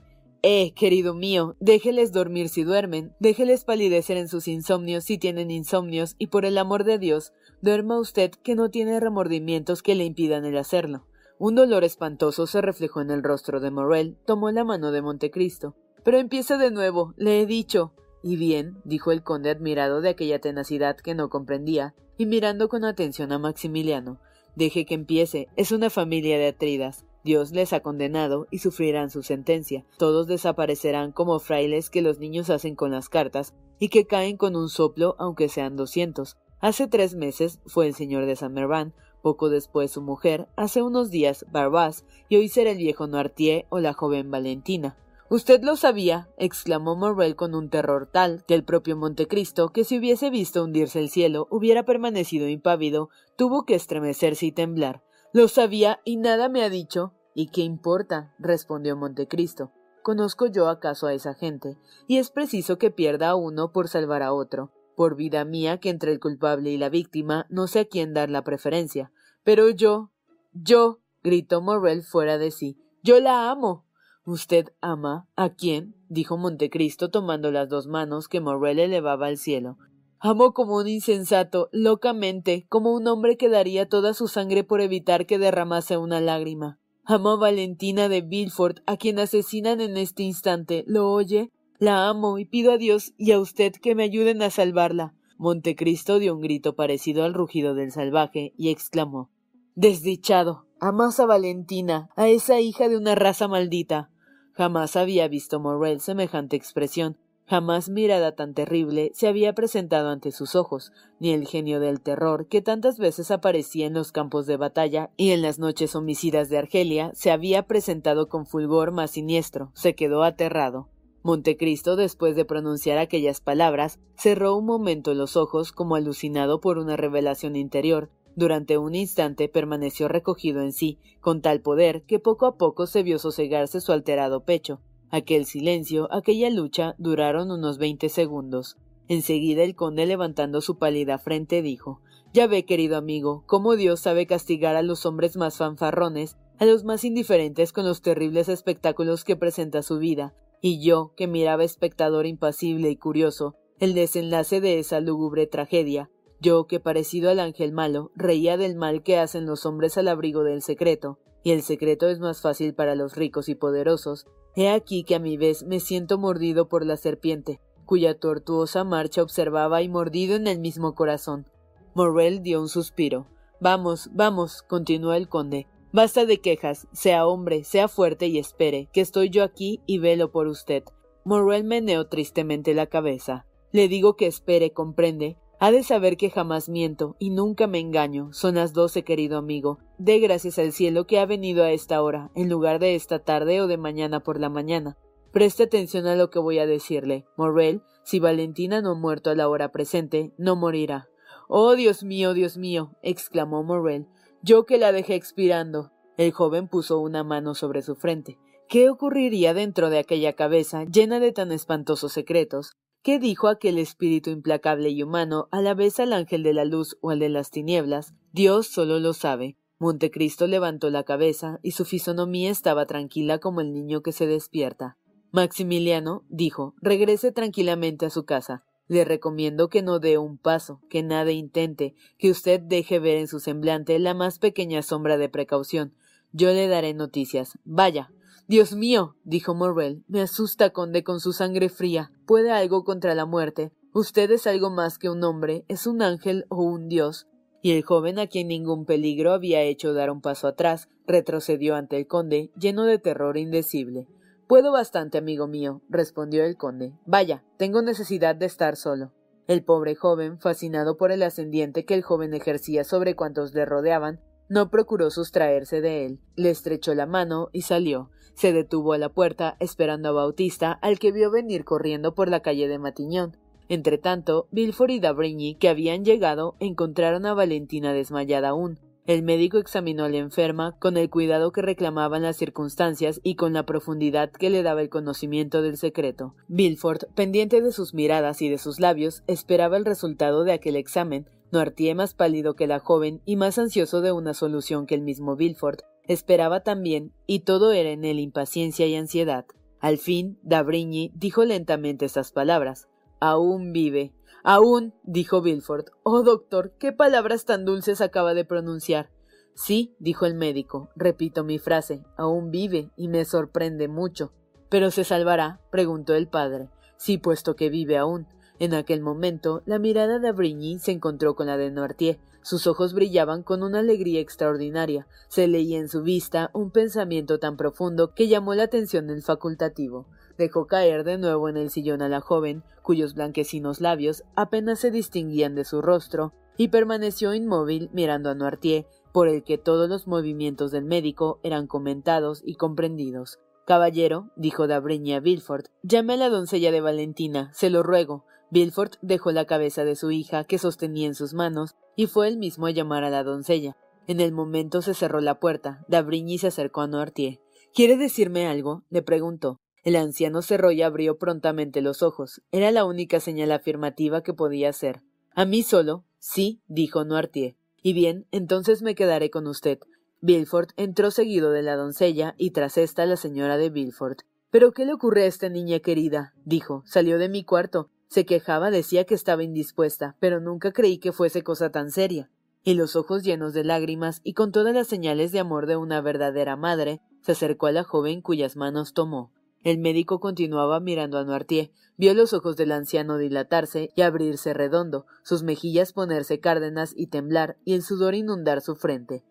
Eh, 0.48 0.74
querido 0.74 1.12
mío, 1.12 1.56
déjeles 1.58 2.12
dormir 2.12 2.48
si 2.48 2.62
duermen, 2.62 3.12
déjeles 3.18 3.64
palidecer 3.64 4.16
en 4.16 4.28
sus 4.28 4.46
insomnios 4.46 5.02
si 5.02 5.18
tienen 5.18 5.50
insomnios, 5.50 6.14
y 6.18 6.28
por 6.28 6.44
el 6.44 6.56
amor 6.56 6.84
de 6.84 7.00
Dios, 7.00 7.32
duerma 7.62 7.98
usted 7.98 8.30
que 8.44 8.54
no 8.54 8.70
tiene 8.70 9.00
remordimientos 9.00 9.82
que 9.82 9.96
le 9.96 10.04
impidan 10.04 10.44
el 10.44 10.56
hacerlo. 10.56 11.04
Un 11.40 11.56
dolor 11.56 11.82
espantoso 11.82 12.46
se 12.46 12.60
reflejó 12.60 13.00
en 13.00 13.10
el 13.10 13.24
rostro 13.24 13.58
de 13.58 13.72
Morrel, 13.72 14.18
tomó 14.24 14.48
la 14.52 14.62
mano 14.62 14.92
de 14.92 15.02
Montecristo. 15.02 15.74
Pero 16.04 16.18
empieza 16.18 16.58
de 16.58 16.70
nuevo, 16.70 17.12
le 17.16 17.40
he 17.40 17.46
dicho. 17.46 17.92
Y 18.22 18.36
bien, 18.36 18.76
dijo 18.84 19.10
el 19.10 19.24
conde 19.24 19.50
admirado 19.50 20.00
de 20.00 20.10
aquella 20.10 20.38
tenacidad 20.38 20.96
que 20.96 21.16
no 21.16 21.28
comprendía, 21.28 21.96
y 22.18 22.26
mirando 22.26 22.68
con 22.68 22.84
atención 22.84 23.32
a 23.32 23.40
Maximiliano. 23.40 24.20
Deje 24.54 24.86
que 24.86 24.94
empiece, 24.94 25.48
es 25.56 25.72
una 25.72 25.90
familia 25.90 26.38
de 26.38 26.46
Atridas. 26.46 27.04
Dios 27.26 27.50
les 27.50 27.74
ha 27.74 27.80
condenado 27.80 28.46
y 28.50 28.60
sufrirán 28.60 29.10
su 29.10 29.22
sentencia. 29.22 29.84
Todos 29.98 30.28
desaparecerán 30.28 31.10
como 31.10 31.40
frailes 31.40 31.90
que 31.90 32.00
los 32.00 32.20
niños 32.20 32.48
hacen 32.48 32.76
con 32.76 32.92
las 32.92 33.08
cartas 33.08 33.52
y 33.78 33.88
que 33.88 34.06
caen 34.06 34.36
con 34.36 34.54
un 34.54 34.70
soplo 34.70 35.16
aunque 35.18 35.48
sean 35.48 35.76
doscientos. 35.76 36.36
Hace 36.60 36.86
tres 36.86 37.14
meses 37.14 37.60
fue 37.66 37.88
el 37.88 37.94
señor 37.94 38.26
de 38.26 38.36
San 38.36 38.54
Merván, 38.54 38.94
Poco 39.22 39.48
después 39.48 39.90
su 39.90 40.02
mujer, 40.02 40.46
hace 40.54 40.82
unos 40.82 41.10
días 41.10 41.44
Barbás, 41.50 42.04
y 42.28 42.36
hoy 42.36 42.48
será 42.48 42.70
el 42.70 42.78
viejo 42.78 43.08
Noirtier 43.08 43.66
o 43.70 43.80
la 43.80 43.92
joven 43.92 44.30
Valentina. 44.30 44.96
Usted 45.28 45.64
lo 45.64 45.74
sabía, 45.74 46.28
exclamó 46.38 46.94
Morrel 46.94 47.34
con 47.34 47.56
un 47.56 47.68
terror 47.68 48.08
tal 48.12 48.44
que 48.46 48.54
el 48.54 48.62
propio 48.62 48.96
Montecristo, 48.96 49.70
que 49.70 49.82
si 49.82 49.98
hubiese 49.98 50.30
visto 50.30 50.62
hundirse 50.62 51.00
el 51.00 51.10
cielo, 51.10 51.48
hubiera 51.50 51.82
permanecido 51.82 52.48
impávido, 52.48 53.08
tuvo 53.34 53.64
que 53.64 53.74
estremecerse 53.74 54.46
y 54.46 54.52
temblar. 54.52 55.02
Lo 55.36 55.48
sabía 55.48 56.00
y 56.02 56.16
nada 56.16 56.48
me 56.48 56.62
ha 56.62 56.70
dicho. 56.70 57.12
¿Y 57.34 57.48
qué 57.48 57.60
importa? 57.60 58.32
respondió 58.38 58.96
Montecristo. 58.96 59.70
¿Conozco 60.02 60.46
yo 60.46 60.70
acaso 60.70 61.08
a 61.08 61.12
esa 61.12 61.34
gente? 61.34 61.76
Y 62.06 62.16
es 62.16 62.30
preciso 62.30 62.78
que 62.78 62.90
pierda 62.90 63.28
a 63.28 63.34
uno 63.34 63.70
por 63.70 63.88
salvar 63.88 64.22
a 64.22 64.32
otro. 64.32 64.72
Por 64.96 65.14
vida 65.14 65.44
mía 65.44 65.76
que 65.76 65.90
entre 65.90 66.10
el 66.10 66.20
culpable 66.20 66.70
y 66.70 66.78
la 66.78 66.88
víctima 66.88 67.44
no 67.50 67.66
sé 67.66 67.80
a 67.80 67.84
quién 67.84 68.14
dar 68.14 68.30
la 68.30 68.44
preferencia. 68.44 69.12
Pero 69.44 69.68
yo. 69.68 70.10
yo. 70.54 71.00
gritó 71.22 71.60
Morrel 71.60 72.02
fuera 72.02 72.38
de 72.38 72.50
sí. 72.50 72.78
Yo 73.02 73.20
la 73.20 73.50
amo. 73.50 73.84
¿Usted 74.24 74.72
ama? 74.80 75.28
¿A 75.36 75.50
quién? 75.50 75.94
dijo 76.08 76.38
Montecristo 76.38 77.10
tomando 77.10 77.52
las 77.52 77.68
dos 77.68 77.88
manos 77.88 78.28
que 78.28 78.40
Morrel 78.40 78.78
elevaba 78.78 79.26
al 79.26 79.36
cielo. 79.36 79.76
Amo 80.18 80.54
como 80.54 80.76
un 80.76 80.88
insensato, 80.88 81.68
locamente, 81.72 82.66
como 82.68 82.94
un 82.94 83.06
hombre 83.06 83.36
que 83.36 83.48
daría 83.48 83.88
toda 83.88 84.14
su 84.14 84.28
sangre 84.28 84.64
por 84.64 84.80
evitar 84.80 85.26
que 85.26 85.38
derramase 85.38 85.98
una 85.98 86.20
lágrima. 86.20 86.78
Amo 87.04 87.30
a 87.30 87.36
Valentina 87.36 88.08
de 88.08 88.22
Villefort, 88.22 88.78
a 88.86 88.96
quien 88.96 89.18
asesinan 89.18 89.80
en 89.80 89.96
este 89.96 90.22
instante. 90.22 90.84
¿Lo 90.86 91.12
oye? 91.12 91.52
La 91.78 92.08
amo 92.08 92.38
y 92.38 92.46
pido 92.46 92.72
a 92.72 92.78
Dios 92.78 93.12
y 93.18 93.32
a 93.32 93.38
usted 93.38 93.72
que 93.72 93.94
me 93.94 94.04
ayuden 94.04 94.42
a 94.42 94.50
salvarla. 94.50 95.14
Montecristo 95.36 96.18
dio 96.18 96.34
un 96.34 96.40
grito 96.40 96.74
parecido 96.74 97.24
al 97.24 97.34
rugido 97.34 97.74
del 97.74 97.92
salvaje 97.92 98.54
y 98.56 98.70
exclamó 98.70 99.30
Desdichado. 99.74 100.66
Amas 100.80 101.20
a 101.20 101.26
Valentina, 101.26 102.08
a 102.16 102.28
esa 102.28 102.60
hija 102.60 102.88
de 102.88 102.96
una 102.96 103.14
raza 103.14 103.46
maldita. 103.46 104.10
Jamás 104.52 104.96
había 104.96 105.28
visto 105.28 105.60
Morrel 105.60 106.00
semejante 106.00 106.56
expresión, 106.56 107.18
jamás 107.46 107.88
mirada 107.88 108.32
tan 108.32 108.54
terrible 108.54 109.10
se 109.14 109.28
había 109.28 109.54
presentado 109.54 110.10
ante 110.10 110.32
sus 110.32 110.54
ojos, 110.54 110.92
ni 111.20 111.32
el 111.32 111.46
genio 111.46 111.80
del 111.80 112.00
terror 112.00 112.46
que 112.48 112.60
tantas 112.60 112.98
veces 112.98 113.30
aparecía 113.30 113.86
en 113.86 113.94
los 113.94 114.12
campos 114.12 114.46
de 114.46 114.56
batalla 114.56 115.10
y 115.16 115.30
en 115.30 115.42
las 115.42 115.58
noches 115.58 115.94
homicidas 115.94 116.48
de 116.48 116.58
Argelia 116.58 117.12
se 117.14 117.30
había 117.30 117.66
presentado 117.66 118.28
con 118.28 118.46
fulgor 118.46 118.90
más 118.90 119.12
siniestro, 119.12 119.70
se 119.74 119.94
quedó 119.94 120.22
aterrado. 120.24 120.88
Montecristo, 121.22 121.96
después 121.96 122.36
de 122.36 122.44
pronunciar 122.44 122.98
aquellas 122.98 123.40
palabras, 123.40 123.98
cerró 124.16 124.56
un 124.56 124.64
momento 124.64 125.12
los 125.14 125.36
ojos 125.36 125.72
como 125.72 125.96
alucinado 125.96 126.60
por 126.60 126.78
una 126.78 126.96
revelación 126.96 127.56
interior, 127.56 128.10
durante 128.36 128.76
un 128.76 128.94
instante 128.94 129.48
permaneció 129.48 130.08
recogido 130.08 130.60
en 130.60 130.72
sí, 130.72 130.98
con 131.20 131.40
tal 131.40 131.62
poder 131.62 132.02
que 132.02 132.18
poco 132.18 132.46
a 132.46 132.56
poco 132.56 132.86
se 132.86 133.02
vio 133.02 133.18
sosegarse 133.18 133.80
su 133.80 133.92
alterado 133.92 134.44
pecho. 134.44 134.80
Aquel 135.10 135.46
silencio, 135.46 136.12
aquella 136.12 136.50
lucha, 136.50 136.94
duraron 136.98 137.50
unos 137.50 137.78
veinte 137.78 138.08
segundos. 138.08 138.76
Enseguida 139.08 139.62
el 139.62 139.76
conde 139.76 140.04
levantando 140.06 140.60
su 140.60 140.78
pálida 140.78 141.18
frente 141.18 141.62
dijo 141.62 142.00
Ya 142.32 142.46
ve, 142.46 142.64
querido 142.64 142.96
amigo, 142.96 143.44
cómo 143.46 143.76
Dios 143.76 144.00
sabe 144.00 144.26
castigar 144.26 144.74
a 144.76 144.82
los 144.82 145.06
hombres 145.06 145.36
más 145.36 145.58
fanfarrones, 145.58 146.36
a 146.58 146.64
los 146.64 146.84
más 146.84 147.04
indiferentes 147.04 147.72
con 147.72 147.84
los 147.84 148.02
terribles 148.02 148.48
espectáculos 148.48 149.22
que 149.22 149.36
presenta 149.36 149.82
su 149.82 149.98
vida, 149.98 150.34
y 150.60 150.84
yo, 150.84 151.12
que 151.16 151.28
miraba 151.28 151.64
espectador 151.64 152.26
impasible 152.26 152.90
y 152.90 152.96
curioso, 152.96 153.54
el 153.78 153.94
desenlace 153.94 154.60
de 154.60 154.78
esa 154.78 155.00
lúgubre 155.00 155.46
tragedia, 155.46 156.10
yo, 156.40 156.66
que 156.66 156.80
parecido 156.80 157.30
al 157.30 157.40
ángel 157.40 157.72
malo, 157.72 158.10
reía 158.14 158.56
del 158.56 158.74
mal 158.74 159.02
que 159.02 159.18
hacen 159.18 159.46
los 159.46 159.66
hombres 159.66 159.96
al 159.96 160.08
abrigo 160.08 160.42
del 160.42 160.62
secreto, 160.62 161.18
y 161.46 161.52
el 161.52 161.62
secreto 161.62 162.08
es 162.08 162.18
más 162.18 162.40
fácil 162.40 162.74
para 162.74 162.96
los 162.96 163.14
ricos 163.14 163.48
y 163.48 163.54
poderosos, 163.54 164.26
he 164.56 164.68
aquí 164.68 165.04
que 165.04 165.14
a 165.14 165.20
mi 165.20 165.36
vez 165.36 165.62
me 165.62 165.78
siento 165.78 166.18
mordido 166.18 166.68
por 166.68 166.84
la 166.84 166.96
serpiente, 166.96 167.60
cuya 167.84 168.18
tortuosa 168.18 168.82
marcha 168.82 169.22
observaba 169.22 169.80
y 169.80 169.88
mordido 169.88 170.34
en 170.34 170.48
el 170.48 170.58
mismo 170.58 170.96
corazón. 170.96 171.48
Morrel 171.94 172.42
dio 172.42 172.60
un 172.60 172.68
suspiro. 172.68 173.28
Vamos, 173.60 174.10
vamos, 174.12 174.62
continuó 174.62 175.12
el 175.12 175.28
conde. 175.28 175.68
Basta 175.92 176.26
de 176.26 176.40
quejas, 176.40 176.88
sea 176.92 177.28
hombre, 177.28 177.62
sea 177.62 177.86
fuerte 177.86 178.26
y 178.26 178.40
espere, 178.40 178.88
que 178.92 179.00
estoy 179.00 179.30
yo 179.30 179.44
aquí 179.44 179.80
y 179.86 180.00
velo 180.00 180.32
por 180.32 180.48
usted. 180.48 180.82
Morrel 181.24 181.62
meneó 181.62 182.08
tristemente 182.08 182.74
la 182.74 182.88
cabeza. 182.88 183.46
Le 183.70 183.86
digo 183.86 184.16
que 184.16 184.26
espere, 184.26 184.72
comprende, 184.72 185.36
ha 185.58 185.70
de 185.70 185.82
saber 185.82 186.16
que 186.16 186.30
jamás 186.30 186.68
miento 186.68 187.16
y 187.18 187.30
nunca 187.30 187.66
me 187.66 187.78
engaño. 187.78 188.32
Son 188.32 188.56
las 188.56 188.72
doce, 188.72 189.04
querido 189.04 189.38
amigo. 189.38 189.78
Dé 189.98 190.18
gracias 190.18 190.58
al 190.58 190.72
cielo 190.72 191.06
que 191.06 191.18
ha 191.18 191.26
venido 191.26 191.64
a 191.64 191.70
esta 191.70 192.02
hora, 192.02 192.30
en 192.34 192.48
lugar 192.48 192.78
de 192.78 192.94
esta 192.94 193.20
tarde 193.20 193.60
o 193.60 193.66
de 193.66 193.78
mañana 193.78 194.20
por 194.20 194.38
la 194.38 194.48
mañana. 194.48 194.96
Preste 195.32 195.64
atención 195.64 196.06
a 196.06 196.16
lo 196.16 196.30
que 196.30 196.38
voy 196.38 196.58
a 196.58 196.66
decirle. 196.66 197.26
Morrel, 197.36 197.82
si 198.04 198.20
Valentina 198.20 198.80
no 198.80 198.92
ha 198.92 198.94
muerto 198.94 199.30
a 199.30 199.34
la 199.34 199.48
hora 199.48 199.72
presente, 199.72 200.32
no 200.38 200.56
morirá. 200.56 201.08
Oh, 201.48 201.74
Dios 201.74 202.02
mío, 202.02 202.34
Dios 202.34 202.56
mío, 202.56 202.92
exclamó 203.02 203.62
Morrel. 203.62 204.06
Yo 204.42 204.66
que 204.66 204.78
la 204.78 204.92
dejé 204.92 205.14
expirando. 205.14 205.92
El 206.16 206.32
joven 206.32 206.68
puso 206.68 206.98
una 206.98 207.24
mano 207.24 207.54
sobre 207.54 207.82
su 207.82 207.94
frente. 207.94 208.38
¿Qué 208.68 208.88
ocurriría 208.90 209.54
dentro 209.54 209.90
de 209.90 209.98
aquella 209.98 210.32
cabeza 210.32 210.84
llena 210.84 211.20
de 211.20 211.32
tan 211.32 211.52
espantosos 211.52 212.12
secretos? 212.12 212.72
¿Qué 213.06 213.20
dijo 213.20 213.46
aquel 213.46 213.78
espíritu 213.78 214.30
implacable 214.30 214.88
y 214.88 215.00
humano 215.00 215.46
a 215.52 215.62
la 215.62 215.74
vez 215.74 216.00
al 216.00 216.12
ángel 216.12 216.42
de 216.42 216.52
la 216.52 216.64
luz 216.64 216.98
o 217.00 217.10
al 217.10 217.20
de 217.20 217.28
las 217.28 217.52
tinieblas? 217.52 218.14
Dios 218.32 218.66
solo 218.66 218.98
lo 218.98 219.12
sabe. 219.12 219.56
Montecristo 219.78 220.48
levantó 220.48 220.90
la 220.90 221.04
cabeza 221.04 221.60
y 221.62 221.70
su 221.70 221.84
fisonomía 221.84 222.50
estaba 222.50 222.84
tranquila 222.84 223.38
como 223.38 223.60
el 223.60 223.72
niño 223.72 224.02
que 224.02 224.10
se 224.10 224.26
despierta. 224.26 224.98
Maximiliano, 225.30 226.24
dijo, 226.28 226.74
regrese 226.82 227.30
tranquilamente 227.30 228.06
a 228.06 228.10
su 228.10 228.24
casa. 228.24 228.64
Le 228.88 229.04
recomiendo 229.04 229.68
que 229.68 229.82
no 229.82 230.00
dé 230.00 230.18
un 230.18 230.36
paso, 230.36 230.80
que 230.90 231.04
nada 231.04 231.30
intente, 231.30 231.94
que 232.18 232.32
usted 232.32 232.60
deje 232.60 232.98
ver 232.98 233.18
en 233.18 233.28
su 233.28 233.38
semblante 233.38 234.00
la 234.00 234.14
más 234.14 234.40
pequeña 234.40 234.82
sombra 234.82 235.16
de 235.16 235.28
precaución. 235.28 235.94
Yo 236.32 236.52
le 236.52 236.66
daré 236.66 236.92
noticias. 236.92 237.56
Vaya, 237.64 238.10
Dios 238.48 238.76
mío, 238.76 239.16
dijo 239.24 239.56
Morrel, 239.56 240.04
me 240.06 240.22
asusta, 240.22 240.70
conde, 240.70 241.02
con 241.02 241.18
su 241.18 241.32
sangre 241.32 241.68
fría. 241.68 242.12
¿Puede 242.26 242.52
algo 242.52 242.84
contra 242.84 243.16
la 243.16 243.26
muerte? 243.26 243.72
Usted 243.92 244.30
es 244.30 244.46
algo 244.46 244.70
más 244.70 244.98
que 244.98 245.10
un 245.10 245.24
hombre, 245.24 245.64
es 245.66 245.84
un 245.84 246.00
ángel 246.00 246.46
o 246.48 246.62
un 246.62 246.88
dios. 246.88 247.26
Y 247.60 247.72
el 247.72 247.82
joven, 247.82 248.20
a 248.20 248.28
quien 248.28 248.46
ningún 248.46 248.84
peligro 248.84 249.32
había 249.32 249.62
hecho 249.62 249.94
dar 249.94 250.12
un 250.12 250.20
paso 250.20 250.46
atrás, 250.46 250.88
retrocedió 251.08 251.74
ante 251.74 251.96
el 251.96 252.06
conde, 252.06 252.52
lleno 252.56 252.84
de 252.84 253.00
terror 253.00 253.36
indecible. 253.36 254.06
Puedo 254.46 254.70
bastante, 254.70 255.18
amigo 255.18 255.48
mío, 255.48 255.82
respondió 255.88 256.44
el 256.44 256.56
conde. 256.56 256.92
Vaya, 257.04 257.42
tengo 257.56 257.82
necesidad 257.82 258.36
de 258.36 258.46
estar 258.46 258.76
solo. 258.76 259.12
El 259.48 259.64
pobre 259.64 259.96
joven, 259.96 260.38
fascinado 260.38 260.96
por 260.96 261.10
el 261.10 261.24
ascendiente 261.24 261.84
que 261.84 261.94
el 261.94 262.02
joven 262.02 262.32
ejercía 262.32 262.84
sobre 262.84 263.16
cuantos 263.16 263.54
le 263.54 263.64
rodeaban, 263.64 264.20
no 264.48 264.70
procuró 264.70 265.10
sustraerse 265.10 265.80
de 265.80 266.06
él, 266.06 266.20
le 266.36 266.50
estrechó 266.50 266.94
la 266.94 267.06
mano 267.06 267.48
y 267.52 267.62
salió. 267.62 268.10
Se 268.36 268.52
detuvo 268.52 268.92
a 268.92 268.98
la 268.98 269.08
puerta, 269.08 269.56
esperando 269.60 270.10
a 270.10 270.12
Bautista, 270.12 270.72
al 270.82 270.98
que 270.98 271.10
vio 271.10 271.30
venir 271.30 271.64
corriendo 271.64 272.14
por 272.14 272.28
la 272.28 272.40
calle 272.40 272.68
de 272.68 272.78
Matiñón. 272.78 273.38
Entretanto, 273.70 274.46
Villefort 274.50 274.90
y 274.90 275.00
Dabrigny, 275.00 275.54
que 275.54 275.70
habían 275.70 276.04
llegado, 276.04 276.54
encontraron 276.60 277.24
a 277.24 277.32
Valentina 277.32 277.94
desmayada 277.94 278.50
aún. 278.50 278.78
El 279.06 279.22
médico 279.22 279.56
examinó 279.56 280.04
a 280.04 280.10
la 280.10 280.18
enferma 280.18 280.76
con 280.78 280.98
el 280.98 281.08
cuidado 281.08 281.50
que 281.50 281.62
reclamaban 281.62 282.22
las 282.22 282.36
circunstancias 282.36 283.20
y 283.22 283.36
con 283.36 283.54
la 283.54 283.64
profundidad 283.64 284.30
que 284.30 284.50
le 284.50 284.62
daba 284.62 284.82
el 284.82 284.90
conocimiento 284.90 285.62
del 285.62 285.78
secreto. 285.78 286.34
Villefort, 286.48 287.04
pendiente 287.14 287.62
de 287.62 287.72
sus 287.72 287.94
miradas 287.94 288.42
y 288.42 288.50
de 288.50 288.58
sus 288.58 288.80
labios, 288.80 289.22
esperaba 289.28 289.78
el 289.78 289.86
resultado 289.86 290.44
de 290.44 290.52
aquel 290.52 290.76
examen. 290.76 291.26
Noirtier, 291.52 291.96
más 291.96 292.12
pálido 292.12 292.54
que 292.54 292.66
la 292.66 292.80
joven 292.80 293.22
y 293.24 293.36
más 293.36 293.58
ansioso 293.58 294.02
de 294.02 294.12
una 294.12 294.34
solución 294.34 294.84
que 294.84 294.96
el 294.96 295.00
mismo 295.02 295.36
Villefort, 295.36 295.82
Esperaba 296.08 296.60
también, 296.60 297.12
y 297.26 297.40
todo 297.40 297.72
era 297.72 297.90
en 297.90 298.04
él 298.04 298.20
impaciencia 298.20 298.86
y 298.86 298.94
ansiedad. 298.94 299.46
Al 299.80 299.98
fin, 299.98 300.38
Dabrigny 300.42 301.12
dijo 301.14 301.44
lentamente 301.44 302.04
estas 302.04 302.32
palabras. 302.32 302.88
Aún 303.20 303.72
vive. 303.72 304.12
Aún, 304.42 304.94
dijo 305.02 305.42
Villefort. 305.42 305.88
Oh, 306.02 306.22
doctor, 306.22 306.72
qué 306.78 306.92
palabras 306.92 307.44
tan 307.44 307.64
dulces 307.64 308.00
acaba 308.00 308.34
de 308.34 308.44
pronunciar. 308.44 309.10
Sí, 309.54 309.96
dijo 309.98 310.26
el 310.26 310.34
médico, 310.34 310.90
repito 310.96 311.42
mi 311.42 311.58
frase, 311.58 312.04
aún 312.18 312.50
vive, 312.50 312.90
y 312.94 313.08
me 313.08 313.24
sorprende 313.24 313.88
mucho. 313.88 314.32
¿Pero 314.68 314.90
se 314.90 315.02
salvará? 315.02 315.60
preguntó 315.70 316.14
el 316.14 316.28
padre. 316.28 316.68
Sí, 316.98 317.18
puesto 317.18 317.56
que 317.56 317.70
vive 317.70 317.96
aún. 317.96 318.26
En 318.58 318.74
aquel 318.74 319.00
momento, 319.00 319.62
la 319.64 319.78
mirada 319.78 320.18
de 320.18 320.28
Abrigny 320.28 320.78
se 320.78 320.92
encontró 320.92 321.34
con 321.34 321.46
la 321.46 321.56
de 321.56 321.70
Noirtier. 321.70 322.18
Sus 322.46 322.68
ojos 322.68 322.94
brillaban 322.94 323.42
con 323.42 323.64
una 323.64 323.80
alegría 323.80 324.20
extraordinaria. 324.20 325.08
Se 325.26 325.48
leía 325.48 325.80
en 325.80 325.88
su 325.88 326.02
vista 326.02 326.48
un 326.52 326.70
pensamiento 326.70 327.40
tan 327.40 327.56
profundo 327.56 328.14
que 328.14 328.28
llamó 328.28 328.54
la 328.54 328.62
atención 328.62 329.08
del 329.08 329.24
facultativo. 329.24 330.06
Dejó 330.38 330.68
caer 330.68 331.02
de 331.02 331.18
nuevo 331.18 331.48
en 331.48 331.56
el 331.56 331.70
sillón 331.70 332.02
a 332.02 332.08
la 332.08 332.20
joven, 332.20 332.62
cuyos 332.82 333.14
blanquecinos 333.14 333.80
labios 333.80 334.22
apenas 334.36 334.78
se 334.78 334.92
distinguían 334.92 335.56
de 335.56 335.64
su 335.64 335.82
rostro, 335.82 336.34
y 336.56 336.68
permaneció 336.68 337.34
inmóvil 337.34 337.90
mirando 337.92 338.30
a 338.30 338.36
Noirtier, 338.36 338.86
por 339.10 339.26
el 339.26 339.42
que 339.42 339.58
todos 339.58 339.88
los 339.88 340.06
movimientos 340.06 340.70
del 340.70 340.84
médico 340.84 341.40
eran 341.42 341.66
comentados 341.66 342.42
y 342.44 342.54
comprendidos. 342.54 343.40
Caballero, 343.66 344.30
dijo 344.36 344.68
D'Abrigny 344.68 345.14
a 345.14 345.18
Villefort, 345.18 345.66
llame 345.82 346.14
a 346.14 346.18
la 346.18 346.28
doncella 346.28 346.70
de 346.70 346.80
Valentina, 346.80 347.50
se 347.52 347.70
lo 347.70 347.82
ruego. 347.82 348.24
Villefort 348.50 348.94
dejó 349.02 349.32
la 349.32 349.44
cabeza 349.44 349.84
de 349.84 349.96
su 349.96 350.10
hija, 350.10 350.44
que 350.44 350.58
sostenía 350.58 351.06
en 351.06 351.14
sus 351.14 351.34
manos, 351.34 351.74
y 351.96 352.06
fue 352.06 352.28
él 352.28 352.36
mismo 352.36 352.66
a 352.66 352.70
llamar 352.70 353.04
a 353.04 353.10
la 353.10 353.24
doncella. 353.24 353.76
En 354.06 354.20
el 354.20 354.32
momento 354.32 354.82
se 354.82 354.94
cerró 354.94 355.20
la 355.20 355.40
puerta. 355.40 355.84
D'Abrigny 355.88 356.38
se 356.38 356.48
acercó 356.48 356.82
a 356.82 356.86
Noirtier. 356.86 357.40
¿Quiere 357.74 357.96
decirme 357.96 358.46
algo? 358.46 358.84
le 358.88 359.02
preguntó. 359.02 359.60
El 359.82 359.96
anciano 359.96 360.42
cerró 360.42 360.72
y 360.72 360.82
abrió 360.82 361.18
prontamente 361.18 361.80
los 361.80 362.02
ojos. 362.02 362.42
Era 362.50 362.70
la 362.70 362.84
única 362.84 363.20
señal 363.20 363.52
afirmativa 363.52 364.22
que 364.22 364.32
podía 364.32 364.68
hacer. 364.68 365.02
¿A 365.34 365.44
mí 365.44 365.62
solo? 365.62 366.04
Sí, 366.18 366.60
dijo 366.66 367.04
Noirtier. 367.04 367.56
Y 367.82 367.92
bien, 367.92 368.26
entonces 368.30 368.82
me 368.82 368.94
quedaré 368.94 369.30
con 369.30 369.46
usted. 369.46 369.78
Villefort 370.20 370.70
entró 370.76 371.10
seguido 371.10 371.50
de 371.50 371.62
la 371.62 371.76
doncella 371.76 372.34
y 372.38 372.50
tras 372.50 372.78
esta 372.78 373.06
la 373.06 373.16
señora 373.16 373.58
de 373.58 373.70
Villefort. 373.70 374.22
¿Pero 374.50 374.72
qué 374.72 374.86
le 374.86 374.94
ocurre 374.94 375.24
a 375.24 375.26
esta 375.26 375.48
niña 375.48 375.80
querida? 375.80 376.34
dijo. 376.44 376.82
Salió 376.86 377.18
de 377.18 377.28
mi 377.28 377.44
cuarto. 377.44 377.90
Se 378.08 378.24
quejaba, 378.24 378.70
decía 378.70 379.04
que 379.04 379.14
estaba 379.14 379.42
indispuesta, 379.42 380.16
pero 380.20 380.40
nunca 380.40 380.72
creí 380.72 380.98
que 380.98 381.12
fuese 381.12 381.42
cosa 381.42 381.70
tan 381.70 381.90
seria. 381.90 382.30
Y 382.62 382.74
los 382.74 382.96
ojos 382.96 383.22
llenos 383.22 383.52
de 383.52 383.64
lágrimas 383.64 384.20
y 384.24 384.34
con 384.34 384.52
todas 384.52 384.74
las 384.74 384.86
señales 384.86 385.32
de 385.32 385.40
amor 385.40 385.66
de 385.66 385.76
una 385.76 386.00
verdadera 386.00 386.56
madre, 386.56 387.00
se 387.20 387.32
acercó 387.32 387.66
a 387.66 387.72
la 387.72 387.84
joven 387.84 388.22
cuyas 388.22 388.56
manos 388.56 388.92
tomó. 388.92 389.32
El 389.62 389.78
médico 389.78 390.20
continuaba 390.20 390.78
mirando 390.78 391.18
a 391.18 391.24
Noirtier, 391.24 391.72
vio 391.96 392.14
los 392.14 392.32
ojos 392.32 392.56
del 392.56 392.70
anciano 392.70 393.18
dilatarse 393.18 393.90
y 393.96 394.02
abrirse 394.02 394.54
redondo, 394.54 395.06
sus 395.24 395.42
mejillas 395.42 395.92
ponerse 395.92 396.38
cárdenas 396.38 396.92
y 396.96 397.08
temblar, 397.08 397.56
y 397.64 397.74
el 397.74 397.82
sudor 397.82 398.14
inundar 398.14 398.60
su 398.60 398.76
frente. 398.76 399.24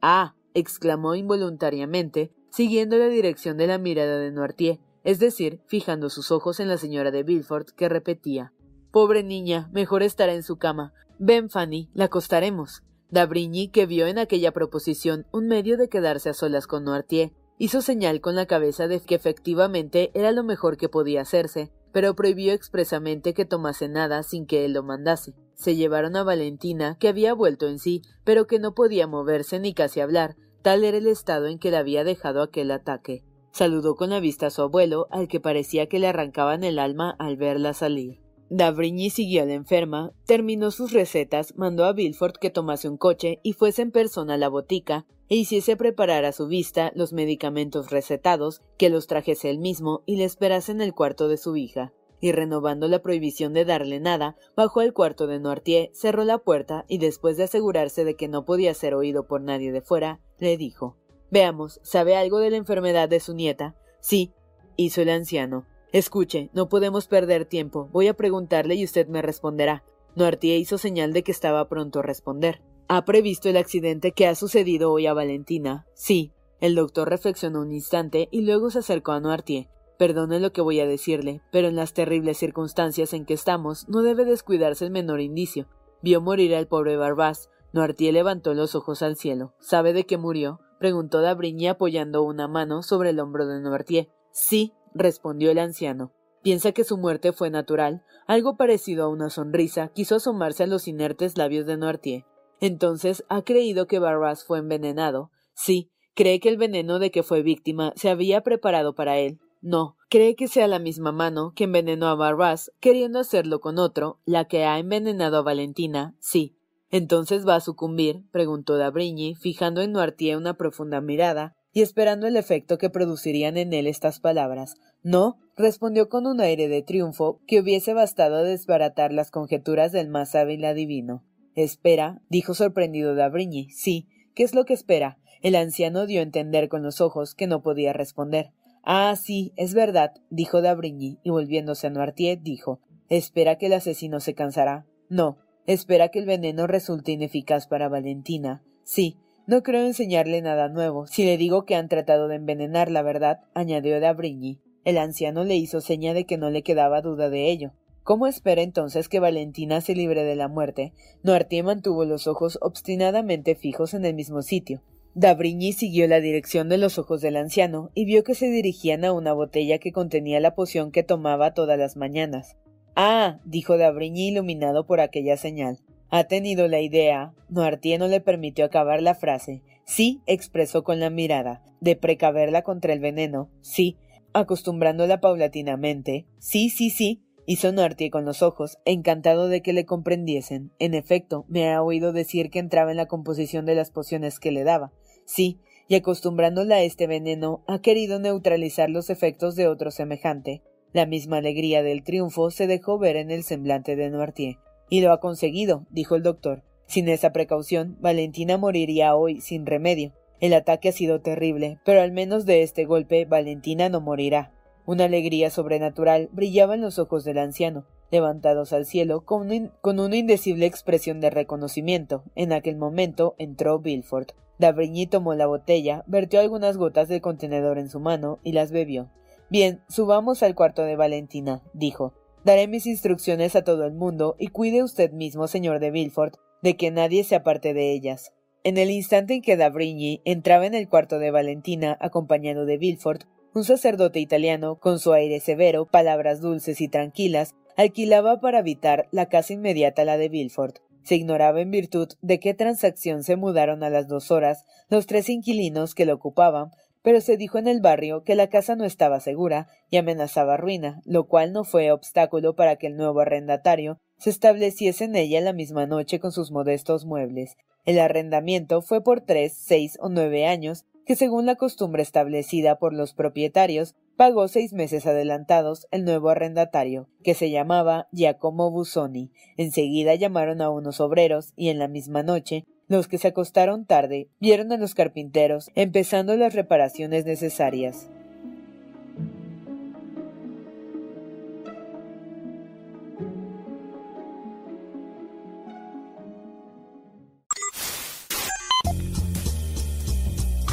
Ah. 0.00 0.34
exclamó 0.54 1.14
involuntariamente, 1.14 2.32
siguiendo 2.50 2.96
la 2.98 3.08
dirección 3.08 3.56
de 3.56 3.66
la 3.66 3.78
mirada 3.78 4.18
de 4.18 4.30
Noirtier, 4.30 4.78
es 5.04 5.18
decir, 5.18 5.60
fijando 5.66 6.10
sus 6.10 6.30
ojos 6.30 6.60
en 6.60 6.68
la 6.68 6.78
señora 6.78 7.10
de 7.10 7.22
Villefort, 7.22 7.70
que 7.70 7.88
repetía 7.88 8.52
Pobre 8.92 9.22
niña, 9.22 9.70
mejor 9.72 10.02
estará 10.02 10.34
en 10.34 10.42
su 10.42 10.58
cama. 10.58 10.92
Ven, 11.18 11.48
Fanny, 11.48 11.88
la 11.94 12.04
acostaremos. 12.04 12.82
D'Abrigny, 13.10 13.68
que 13.68 13.86
vio 13.86 14.06
en 14.06 14.18
aquella 14.18 14.52
proposición 14.52 15.26
un 15.32 15.46
medio 15.46 15.78
de 15.78 15.88
quedarse 15.88 16.28
a 16.28 16.34
solas 16.34 16.66
con 16.66 16.84
Noirtier, 16.84 17.32
hizo 17.56 17.80
señal 17.80 18.20
con 18.20 18.34
la 18.36 18.44
cabeza 18.44 18.88
de 18.88 19.00
que 19.00 19.14
efectivamente 19.14 20.10
era 20.14 20.30
lo 20.32 20.44
mejor 20.44 20.76
que 20.76 20.90
podía 20.90 21.22
hacerse, 21.22 21.72
pero 21.92 22.14
prohibió 22.14 22.52
expresamente 22.52 23.32
que 23.32 23.44
tomase 23.44 23.88
nada 23.88 24.22
sin 24.22 24.46
que 24.46 24.64
él 24.66 24.74
lo 24.74 24.82
mandase. 24.82 25.34
Se 25.54 25.74
llevaron 25.76 26.16
a 26.16 26.22
Valentina, 26.22 26.96
que 26.98 27.08
había 27.08 27.32
vuelto 27.34 27.68
en 27.68 27.78
sí, 27.78 28.02
pero 28.24 28.46
que 28.46 28.58
no 28.58 28.74
podía 28.74 29.06
moverse 29.06 29.58
ni 29.58 29.72
casi 29.72 30.00
hablar, 30.00 30.36
tal 30.62 30.84
era 30.84 30.98
el 30.98 31.06
estado 31.06 31.46
en 31.46 31.58
que 31.58 31.70
la 31.70 31.78
había 31.78 32.04
dejado 32.04 32.42
aquel 32.42 32.70
ataque. 32.70 33.24
Saludó 33.52 33.96
con 33.96 34.08
la 34.08 34.18
vista 34.18 34.46
a 34.46 34.50
su 34.50 34.62
abuelo, 34.62 35.08
al 35.10 35.28
que 35.28 35.38
parecía 35.38 35.86
que 35.86 35.98
le 35.98 36.06
arrancaban 36.06 36.64
el 36.64 36.78
alma 36.78 37.14
al 37.18 37.36
verla 37.36 37.74
salir. 37.74 38.18
D'Avrigny 38.48 39.10
siguió 39.10 39.42
a 39.42 39.46
la 39.46 39.52
enferma, 39.52 40.12
terminó 40.26 40.70
sus 40.70 40.92
recetas, 40.92 41.54
mandó 41.56 41.84
a 41.84 41.92
Villefort 41.92 42.36
que 42.36 42.50
tomase 42.50 42.88
un 42.88 42.96
coche 42.96 43.40
y 43.42 43.52
fuese 43.52 43.82
en 43.82 43.90
persona 43.90 44.34
a 44.34 44.38
la 44.38 44.48
botica 44.48 45.06
e 45.28 45.36
hiciese 45.36 45.76
preparar 45.76 46.24
a 46.24 46.32
su 46.32 46.46
vista 46.46 46.92
los 46.94 47.12
medicamentos 47.12 47.90
recetados, 47.90 48.62
que 48.78 48.90
los 48.90 49.06
trajese 49.06 49.50
él 49.50 49.58
mismo 49.58 50.02
y 50.06 50.16
le 50.16 50.24
esperase 50.24 50.72
en 50.72 50.80
el 50.80 50.94
cuarto 50.94 51.28
de 51.28 51.36
su 51.36 51.56
hija. 51.56 51.92
Y 52.20 52.32
renovando 52.32 52.88
la 52.88 53.02
prohibición 53.02 53.52
de 53.52 53.64
darle 53.64 54.00
nada, 54.00 54.36
bajó 54.56 54.80
al 54.80 54.94
cuarto 54.94 55.26
de 55.26 55.40
Noirtier, 55.40 55.90
cerró 55.92 56.24
la 56.24 56.38
puerta 56.38 56.84
y 56.88 56.98
después 56.98 57.36
de 57.36 57.44
asegurarse 57.44 58.04
de 58.04 58.16
que 58.16 58.28
no 58.28 58.44
podía 58.44 58.72
ser 58.74 58.94
oído 58.94 59.26
por 59.26 59.42
nadie 59.42 59.72
de 59.72 59.82
fuera, 59.82 60.20
le 60.38 60.56
dijo 60.56 60.96
Veamos, 61.32 61.80
¿sabe 61.82 62.14
algo 62.14 62.40
de 62.40 62.50
la 62.50 62.58
enfermedad 62.58 63.08
de 63.08 63.18
su 63.18 63.32
nieta? 63.34 63.74
Sí, 64.00 64.34
hizo 64.76 65.00
el 65.00 65.08
anciano. 65.08 65.66
Escuche, 65.90 66.50
no 66.52 66.68
podemos 66.68 67.08
perder 67.08 67.46
tiempo. 67.46 67.88
Voy 67.90 68.06
a 68.08 68.14
preguntarle 68.14 68.74
y 68.74 68.84
usted 68.84 69.08
me 69.08 69.22
responderá. 69.22 69.82
Noirtier 70.14 70.58
hizo 70.58 70.76
señal 70.76 71.14
de 71.14 71.22
que 71.22 71.32
estaba 71.32 71.70
pronto 71.70 72.00
a 72.00 72.02
responder. 72.02 72.60
¿Ha 72.86 73.06
previsto 73.06 73.48
el 73.48 73.56
accidente 73.56 74.12
que 74.12 74.26
ha 74.26 74.34
sucedido 74.34 74.92
hoy 74.92 75.06
a 75.06 75.14
Valentina? 75.14 75.86
Sí. 75.94 76.32
El 76.60 76.74
doctor 76.74 77.08
reflexionó 77.08 77.62
un 77.62 77.72
instante 77.72 78.28
y 78.30 78.42
luego 78.42 78.68
se 78.68 78.80
acercó 78.80 79.12
a 79.12 79.20
Noirtier. 79.20 79.68
Perdone 79.98 80.38
lo 80.38 80.52
que 80.52 80.60
voy 80.60 80.80
a 80.80 80.86
decirle, 80.86 81.40
pero 81.50 81.68
en 81.68 81.76
las 81.76 81.94
terribles 81.94 82.36
circunstancias 82.36 83.14
en 83.14 83.24
que 83.24 83.32
estamos 83.32 83.88
no 83.88 84.02
debe 84.02 84.26
descuidarse 84.26 84.84
el 84.84 84.90
menor 84.90 85.22
indicio. 85.22 85.66
Vio 86.02 86.20
morir 86.20 86.54
al 86.54 86.66
pobre 86.66 86.98
Barbás. 86.98 87.48
Noirtier 87.72 88.12
levantó 88.12 88.52
los 88.52 88.74
ojos 88.74 89.00
al 89.00 89.16
cielo. 89.16 89.54
¿Sabe 89.60 89.94
de 89.94 90.04
qué 90.04 90.18
murió? 90.18 90.60
Preguntó 90.82 91.20
D'Abrigny 91.20 91.68
apoyando 91.68 92.24
una 92.24 92.48
mano 92.48 92.82
sobre 92.82 93.10
el 93.10 93.20
hombro 93.20 93.46
de 93.46 93.60
Noirtier. 93.60 94.08
Sí, 94.32 94.72
respondió 94.92 95.52
el 95.52 95.60
anciano. 95.60 96.10
Piensa 96.42 96.72
que 96.72 96.82
su 96.82 96.98
muerte 96.98 97.32
fue 97.32 97.50
natural. 97.50 98.02
Algo 98.26 98.56
parecido 98.56 99.04
a 99.04 99.08
una 99.08 99.30
sonrisa 99.30 99.92
quiso 99.94 100.16
asomarse 100.16 100.64
a 100.64 100.66
los 100.66 100.88
inertes 100.88 101.38
labios 101.38 101.66
de 101.66 101.76
Noirtier. 101.76 102.24
Entonces, 102.58 103.24
¿ha 103.28 103.42
creído 103.42 103.86
que 103.86 104.00
Barras 104.00 104.44
fue 104.44 104.58
envenenado? 104.58 105.30
Sí. 105.54 105.92
¿Cree 106.16 106.40
que 106.40 106.48
el 106.48 106.56
veneno 106.56 106.98
de 106.98 107.12
que 107.12 107.22
fue 107.22 107.42
víctima 107.42 107.92
se 107.94 108.10
había 108.10 108.40
preparado 108.40 108.96
para 108.96 109.18
él? 109.18 109.38
No. 109.60 109.96
¿Cree 110.10 110.34
que 110.34 110.48
sea 110.48 110.66
la 110.66 110.80
misma 110.80 111.12
mano 111.12 111.52
que 111.54 111.64
envenenó 111.64 112.08
a 112.08 112.16
Barras, 112.16 112.72
queriendo 112.80 113.20
hacerlo 113.20 113.60
con 113.60 113.78
otro, 113.78 114.18
la 114.24 114.46
que 114.46 114.64
ha 114.64 114.80
envenenado 114.80 115.36
a 115.36 115.42
Valentina? 115.42 116.16
Sí. 116.18 116.56
¿Entonces 116.92 117.48
va 117.48 117.56
a 117.56 117.60
sucumbir? 117.60 118.22
preguntó 118.30 118.76
D'Abrigny, 118.76 119.34
fijando 119.34 119.80
en 119.80 119.92
Noirtier 119.92 120.36
una 120.36 120.58
profunda 120.58 121.00
mirada 121.00 121.54
y 121.72 121.80
esperando 121.80 122.26
el 122.26 122.36
efecto 122.36 122.76
que 122.76 122.90
producirían 122.90 123.56
en 123.56 123.72
él 123.72 123.86
estas 123.86 124.20
palabras. 124.20 124.74
No, 125.02 125.38
respondió 125.56 126.10
con 126.10 126.26
un 126.26 126.42
aire 126.42 126.68
de 126.68 126.82
triunfo 126.82 127.40
que 127.46 127.60
hubiese 127.60 127.94
bastado 127.94 128.36
a 128.36 128.42
desbaratar 128.42 129.10
las 129.10 129.30
conjeturas 129.30 129.90
del 129.90 130.10
más 130.10 130.34
hábil 130.34 130.66
adivino. 130.66 131.24
Espera, 131.54 132.20
dijo 132.28 132.52
sorprendido 132.52 133.14
D'Abrigny. 133.14 133.70
Sí, 133.70 134.06
¿qué 134.34 134.42
es 134.42 134.54
lo 134.54 134.66
que 134.66 134.74
espera? 134.74 135.18
El 135.40 135.54
anciano 135.54 136.04
dio 136.04 136.20
a 136.20 136.24
entender 136.24 136.68
con 136.68 136.82
los 136.82 137.00
ojos 137.00 137.34
que 137.34 137.46
no 137.46 137.62
podía 137.62 137.94
responder. 137.94 138.52
Ah, 138.84 139.16
sí, 139.16 139.54
es 139.56 139.72
verdad, 139.72 140.12
dijo 140.28 140.60
D'Abrigny, 140.60 141.20
y 141.22 141.30
volviéndose 141.30 141.86
a 141.86 141.90
Noirtier, 141.90 142.42
dijo 142.42 142.80
Espera 143.08 143.56
que 143.56 143.66
el 143.66 143.72
asesino 143.72 144.20
se 144.20 144.34
cansará. 144.34 144.86
No, 145.08 145.38
Espera 145.66 146.08
que 146.08 146.18
el 146.18 146.26
veneno 146.26 146.66
resulte 146.66 147.12
ineficaz 147.12 147.66
para 147.66 147.88
Valentina. 147.88 148.62
Sí, 148.82 149.16
no 149.46 149.62
creo 149.62 149.86
enseñarle 149.86 150.42
nada 150.42 150.68
nuevo. 150.68 151.06
Si 151.06 151.24
le 151.24 151.36
digo 151.36 151.64
que 151.64 151.74
han 151.74 151.88
tratado 151.88 152.28
de 152.28 152.36
envenenar 152.36 152.90
la 152.90 153.02
verdad, 153.02 153.40
añadió 153.54 154.00
D'Abrigny. 154.00 154.58
El 154.84 154.98
anciano 154.98 155.44
le 155.44 155.56
hizo 155.56 155.80
seña 155.80 156.14
de 156.14 156.24
que 156.24 156.38
no 156.38 156.50
le 156.50 156.62
quedaba 156.62 157.00
duda 157.00 157.30
de 157.30 157.50
ello. 157.50 157.72
¿Cómo 158.02 158.26
espera 158.26 158.62
entonces 158.62 159.08
que 159.08 159.20
Valentina 159.20 159.80
se 159.80 159.94
libre 159.94 160.24
de 160.24 160.34
la 160.34 160.48
muerte? 160.48 160.92
Noirtier 161.22 161.62
mantuvo 161.62 162.04
los 162.04 162.26
ojos 162.26 162.58
obstinadamente 162.60 163.54
fijos 163.54 163.94
en 163.94 164.04
el 164.04 164.14
mismo 164.14 164.42
sitio. 164.42 164.82
D'Abrigny 165.14 165.72
siguió 165.72 166.08
la 166.08 166.20
dirección 166.20 166.68
de 166.68 166.78
los 166.78 166.98
ojos 166.98 167.20
del 167.20 167.36
anciano 167.36 167.90
y 167.94 168.04
vio 168.04 168.24
que 168.24 168.34
se 168.34 168.46
dirigían 168.46 169.04
a 169.04 169.12
una 169.12 169.32
botella 169.32 169.78
que 169.78 169.92
contenía 169.92 170.40
la 170.40 170.54
poción 170.54 170.90
que 170.90 171.04
tomaba 171.04 171.54
todas 171.54 171.78
las 171.78 171.96
mañanas. 171.96 172.56
Ah, 172.94 173.40
dijo 173.44 173.78
D'Abrigny 173.78 174.28
iluminado 174.28 174.86
por 174.86 175.00
aquella 175.00 175.36
señal. 175.36 175.78
Ha 176.10 176.24
tenido 176.24 176.68
la 176.68 176.80
idea. 176.80 177.32
Noirtier 177.48 177.98
no 177.98 178.06
le 178.06 178.20
permitió 178.20 178.66
acabar 178.66 179.00
la 179.00 179.14
frase. 179.14 179.62
Sí, 179.86 180.20
expresó 180.26 180.84
con 180.84 181.00
la 181.00 181.08
mirada, 181.08 181.62
de 181.80 181.96
precaverla 181.96 182.62
contra 182.62 182.92
el 182.92 183.00
veneno. 183.00 183.50
Sí, 183.62 183.96
acostumbrándola 184.34 185.20
paulatinamente. 185.20 186.26
Sí, 186.38 186.68
sí, 186.68 186.90
sí, 186.90 187.22
hizo 187.46 187.72
Noirtier 187.72 188.10
con 188.10 188.26
los 188.26 188.42
ojos, 188.42 188.78
encantado 188.84 189.48
de 189.48 189.62
que 189.62 189.72
le 189.72 189.86
comprendiesen. 189.86 190.70
En 190.78 190.92
efecto, 190.92 191.46
me 191.48 191.72
ha 191.72 191.82
oído 191.82 192.12
decir 192.12 192.50
que 192.50 192.58
entraba 192.58 192.90
en 192.90 192.98
la 192.98 193.06
composición 193.06 193.64
de 193.64 193.74
las 193.74 193.90
pociones 193.90 194.38
que 194.38 194.52
le 194.52 194.64
daba. 194.64 194.92
Sí, 195.24 195.60
y 195.88 195.94
acostumbrándola 195.94 196.76
a 196.76 196.82
este 196.82 197.06
veneno, 197.06 197.64
ha 197.66 197.80
querido 197.80 198.18
neutralizar 198.18 198.90
los 198.90 199.10
efectos 199.10 199.56
de 199.56 199.66
otro 199.66 199.90
semejante. 199.90 200.62
La 200.92 201.06
misma 201.06 201.38
alegría 201.38 201.82
del 201.82 202.04
triunfo 202.04 202.50
se 202.50 202.66
dejó 202.66 202.98
ver 202.98 203.16
en 203.16 203.30
el 203.30 203.44
semblante 203.44 203.96
de 203.96 204.10
Noirtier. 204.10 204.56
Y 204.90 205.00
lo 205.00 205.12
ha 205.12 205.20
conseguido, 205.20 205.86
dijo 205.88 206.16
el 206.16 206.22
doctor. 206.22 206.62
Sin 206.86 207.08
esa 207.08 207.32
precaución, 207.32 207.96
Valentina 208.00 208.58
moriría 208.58 209.14
hoy 209.14 209.40
sin 209.40 209.64
remedio. 209.64 210.12
El 210.40 210.52
ataque 210.52 210.90
ha 210.90 210.92
sido 210.92 211.20
terrible, 211.20 211.78
pero 211.84 212.02
al 212.02 212.12
menos 212.12 212.44
de 212.44 212.62
este 212.62 212.84
golpe 212.84 213.24
Valentina 213.24 213.88
no 213.88 214.02
morirá. 214.02 214.52
Una 214.84 215.04
alegría 215.04 215.48
sobrenatural 215.48 216.28
brillaba 216.32 216.74
en 216.74 216.82
los 216.82 216.98
ojos 216.98 217.24
del 217.24 217.38
anciano, 217.38 217.86
levantados 218.10 218.74
al 218.74 218.84
cielo 218.84 219.24
con, 219.24 219.48
una 219.82 220.16
indecible 220.16 220.66
expresión 220.66 221.20
de 221.20 221.30
reconocimiento. 221.30 222.24
En 222.34 222.52
aquel 222.52 222.76
momento 222.76 223.34
entró 223.38 223.78
Villefort. 223.78 224.32
D'Avrigny 224.58 225.06
tomó 225.06 225.34
la 225.34 225.46
botella, 225.46 226.04
vertió 226.06 226.40
algunas 226.40 226.76
gotas 226.76 227.08
del 227.08 227.22
contenedor 227.22 227.78
en 227.78 227.88
su 227.88 228.00
mano 228.00 228.40
y 228.42 228.52
las 228.52 228.72
bebió. 228.72 229.08
Bien, 229.52 229.82
subamos 229.86 230.42
al 230.42 230.54
cuarto 230.54 230.82
de 230.82 230.96
Valentina, 230.96 231.60
dijo. 231.74 232.14
Daré 232.42 232.68
mis 232.68 232.86
instrucciones 232.86 233.54
a 233.54 233.62
todo 233.62 233.84
el 233.84 233.92
mundo 233.92 234.34
y 234.38 234.46
cuide 234.46 234.82
usted 234.82 235.12
mismo, 235.12 235.46
señor 235.46 235.78
de 235.78 235.90
Villefort, 235.90 236.36
de 236.62 236.74
que 236.78 236.90
nadie 236.90 237.22
se 237.22 237.34
aparte 237.34 237.74
de 237.74 237.92
ellas. 237.92 238.32
En 238.64 238.78
el 238.78 238.90
instante 238.90 239.34
en 239.34 239.42
que 239.42 239.58
Dabrigny 239.58 240.22
entraba 240.24 240.64
en 240.64 240.72
el 240.72 240.88
cuarto 240.88 241.18
de 241.18 241.30
Valentina 241.30 241.98
acompañado 242.00 242.64
de 242.64 242.78
Villefort, 242.78 243.24
un 243.52 243.64
sacerdote 243.64 244.20
italiano, 244.20 244.80
con 244.80 244.98
su 244.98 245.12
aire 245.12 245.38
severo, 245.38 245.84
palabras 245.84 246.40
dulces 246.40 246.80
y 246.80 246.88
tranquilas, 246.88 247.54
alquilaba 247.76 248.40
para 248.40 248.60
habitar 248.60 249.06
la 249.10 249.26
casa 249.26 249.52
inmediata 249.52 250.00
a 250.00 250.06
la 250.06 250.16
de 250.16 250.30
Villefort. 250.30 250.78
Se 251.02 251.16
ignoraba 251.16 251.60
en 251.60 251.70
virtud 251.70 252.08
de 252.22 252.40
qué 252.40 252.54
transacción 252.54 253.22
se 253.22 253.36
mudaron 253.36 253.82
a 253.82 253.90
las 253.90 254.08
dos 254.08 254.30
horas 254.30 254.64
los 254.88 255.06
tres 255.06 255.28
inquilinos 255.28 255.94
que 255.94 256.06
lo 256.06 256.14
ocupaban, 256.14 256.70
pero 257.02 257.20
se 257.20 257.36
dijo 257.36 257.58
en 257.58 257.68
el 257.68 257.80
barrio 257.80 258.22
que 258.24 258.34
la 258.34 258.48
casa 258.48 258.76
no 258.76 258.84
estaba 258.84 259.20
segura 259.20 259.68
y 259.90 259.96
amenazaba 259.96 260.56
ruina, 260.56 261.02
lo 261.04 261.26
cual 261.26 261.52
no 261.52 261.64
fue 261.64 261.92
obstáculo 261.92 262.54
para 262.54 262.76
que 262.76 262.86
el 262.86 262.96
nuevo 262.96 263.20
arrendatario 263.20 263.98
se 264.18 264.30
estableciese 264.30 265.04
en 265.04 265.16
ella 265.16 265.40
la 265.40 265.52
misma 265.52 265.86
noche 265.86 266.20
con 266.20 266.32
sus 266.32 266.52
modestos 266.52 267.04
muebles. 267.04 267.56
El 267.84 267.98
arrendamiento 267.98 268.80
fue 268.80 269.02
por 269.02 269.22
tres, 269.22 269.54
seis 269.56 269.98
o 270.00 270.08
nueve 270.08 270.46
años, 270.46 270.84
que 271.04 271.16
según 271.16 271.46
la 271.46 271.56
costumbre 271.56 272.02
establecida 272.02 272.78
por 272.78 272.94
los 272.94 273.12
propietarios, 273.12 273.96
pagó 274.16 274.46
seis 274.46 274.72
meses 274.72 275.06
adelantados 275.06 275.88
el 275.90 276.04
nuevo 276.04 276.28
arrendatario, 276.30 277.08
que 277.24 277.34
se 277.34 277.50
llamaba 277.50 278.06
Giacomo 278.12 278.70
Busoni. 278.70 279.32
Enseguida 279.56 280.14
llamaron 280.14 280.60
a 280.60 280.70
unos 280.70 281.00
obreros 281.00 281.52
y 281.56 281.70
en 281.70 281.80
la 281.80 281.88
misma 281.88 282.22
noche 282.22 282.64
los 282.92 283.08
que 283.08 283.18
se 283.18 283.28
acostaron 283.28 283.86
tarde 283.86 284.28
vieron 284.38 284.70
a 284.70 284.76
los 284.76 284.94
carpinteros 284.94 285.70
empezando 285.74 286.36
las 286.36 286.54
reparaciones 286.54 287.24
necesarias. 287.24 288.06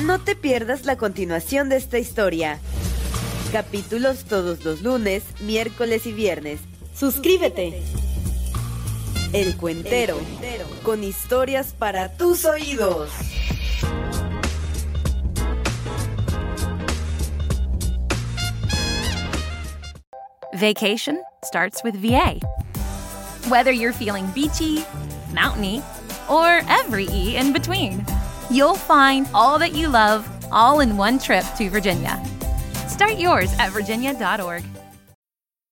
No 0.03 0.19
te 0.23 0.35
pierdas 0.35 0.85
la 0.85 0.97
continuación 0.97 1.69
de 1.69 1.77
esta 1.77 1.99
historia. 1.99 2.59
Capítulos 3.51 4.25
todos 4.25 4.65
los 4.65 4.81
lunes, 4.81 5.23
miércoles 5.41 6.05
y 6.05 6.13
viernes. 6.13 6.59
Suscríbete. 6.93 7.98
El 9.31 9.55
Cuentero, 9.57 10.19
con 10.83 11.03
historias 11.03 11.73
para 11.77 12.09
tus 12.17 12.45
oídos. 12.45 13.11
Vacation 20.55 21.23
starts 21.43 21.83
with 21.83 21.95
VA. 21.95 22.39
Whether 23.49 23.71
you're 23.71 23.93
feeling 23.93 24.25
beachy, 24.31 24.83
mountainy, 25.31 25.83
or 26.27 26.61
every 26.67 27.05
E 27.11 27.37
in 27.37 27.53
between, 27.53 28.03
you'll 28.49 28.73
find 28.75 29.27
all 29.35 29.59
that 29.59 29.73
you 29.73 29.89
love 29.89 30.27
all 30.51 30.79
in 30.79 30.97
one 30.97 31.19
trip 31.19 31.45
to 31.57 31.69
Virginia. 31.69 32.19
Start 32.87 33.19
yours 33.19 33.53
at 33.59 33.69
virginia.org. 33.71 34.63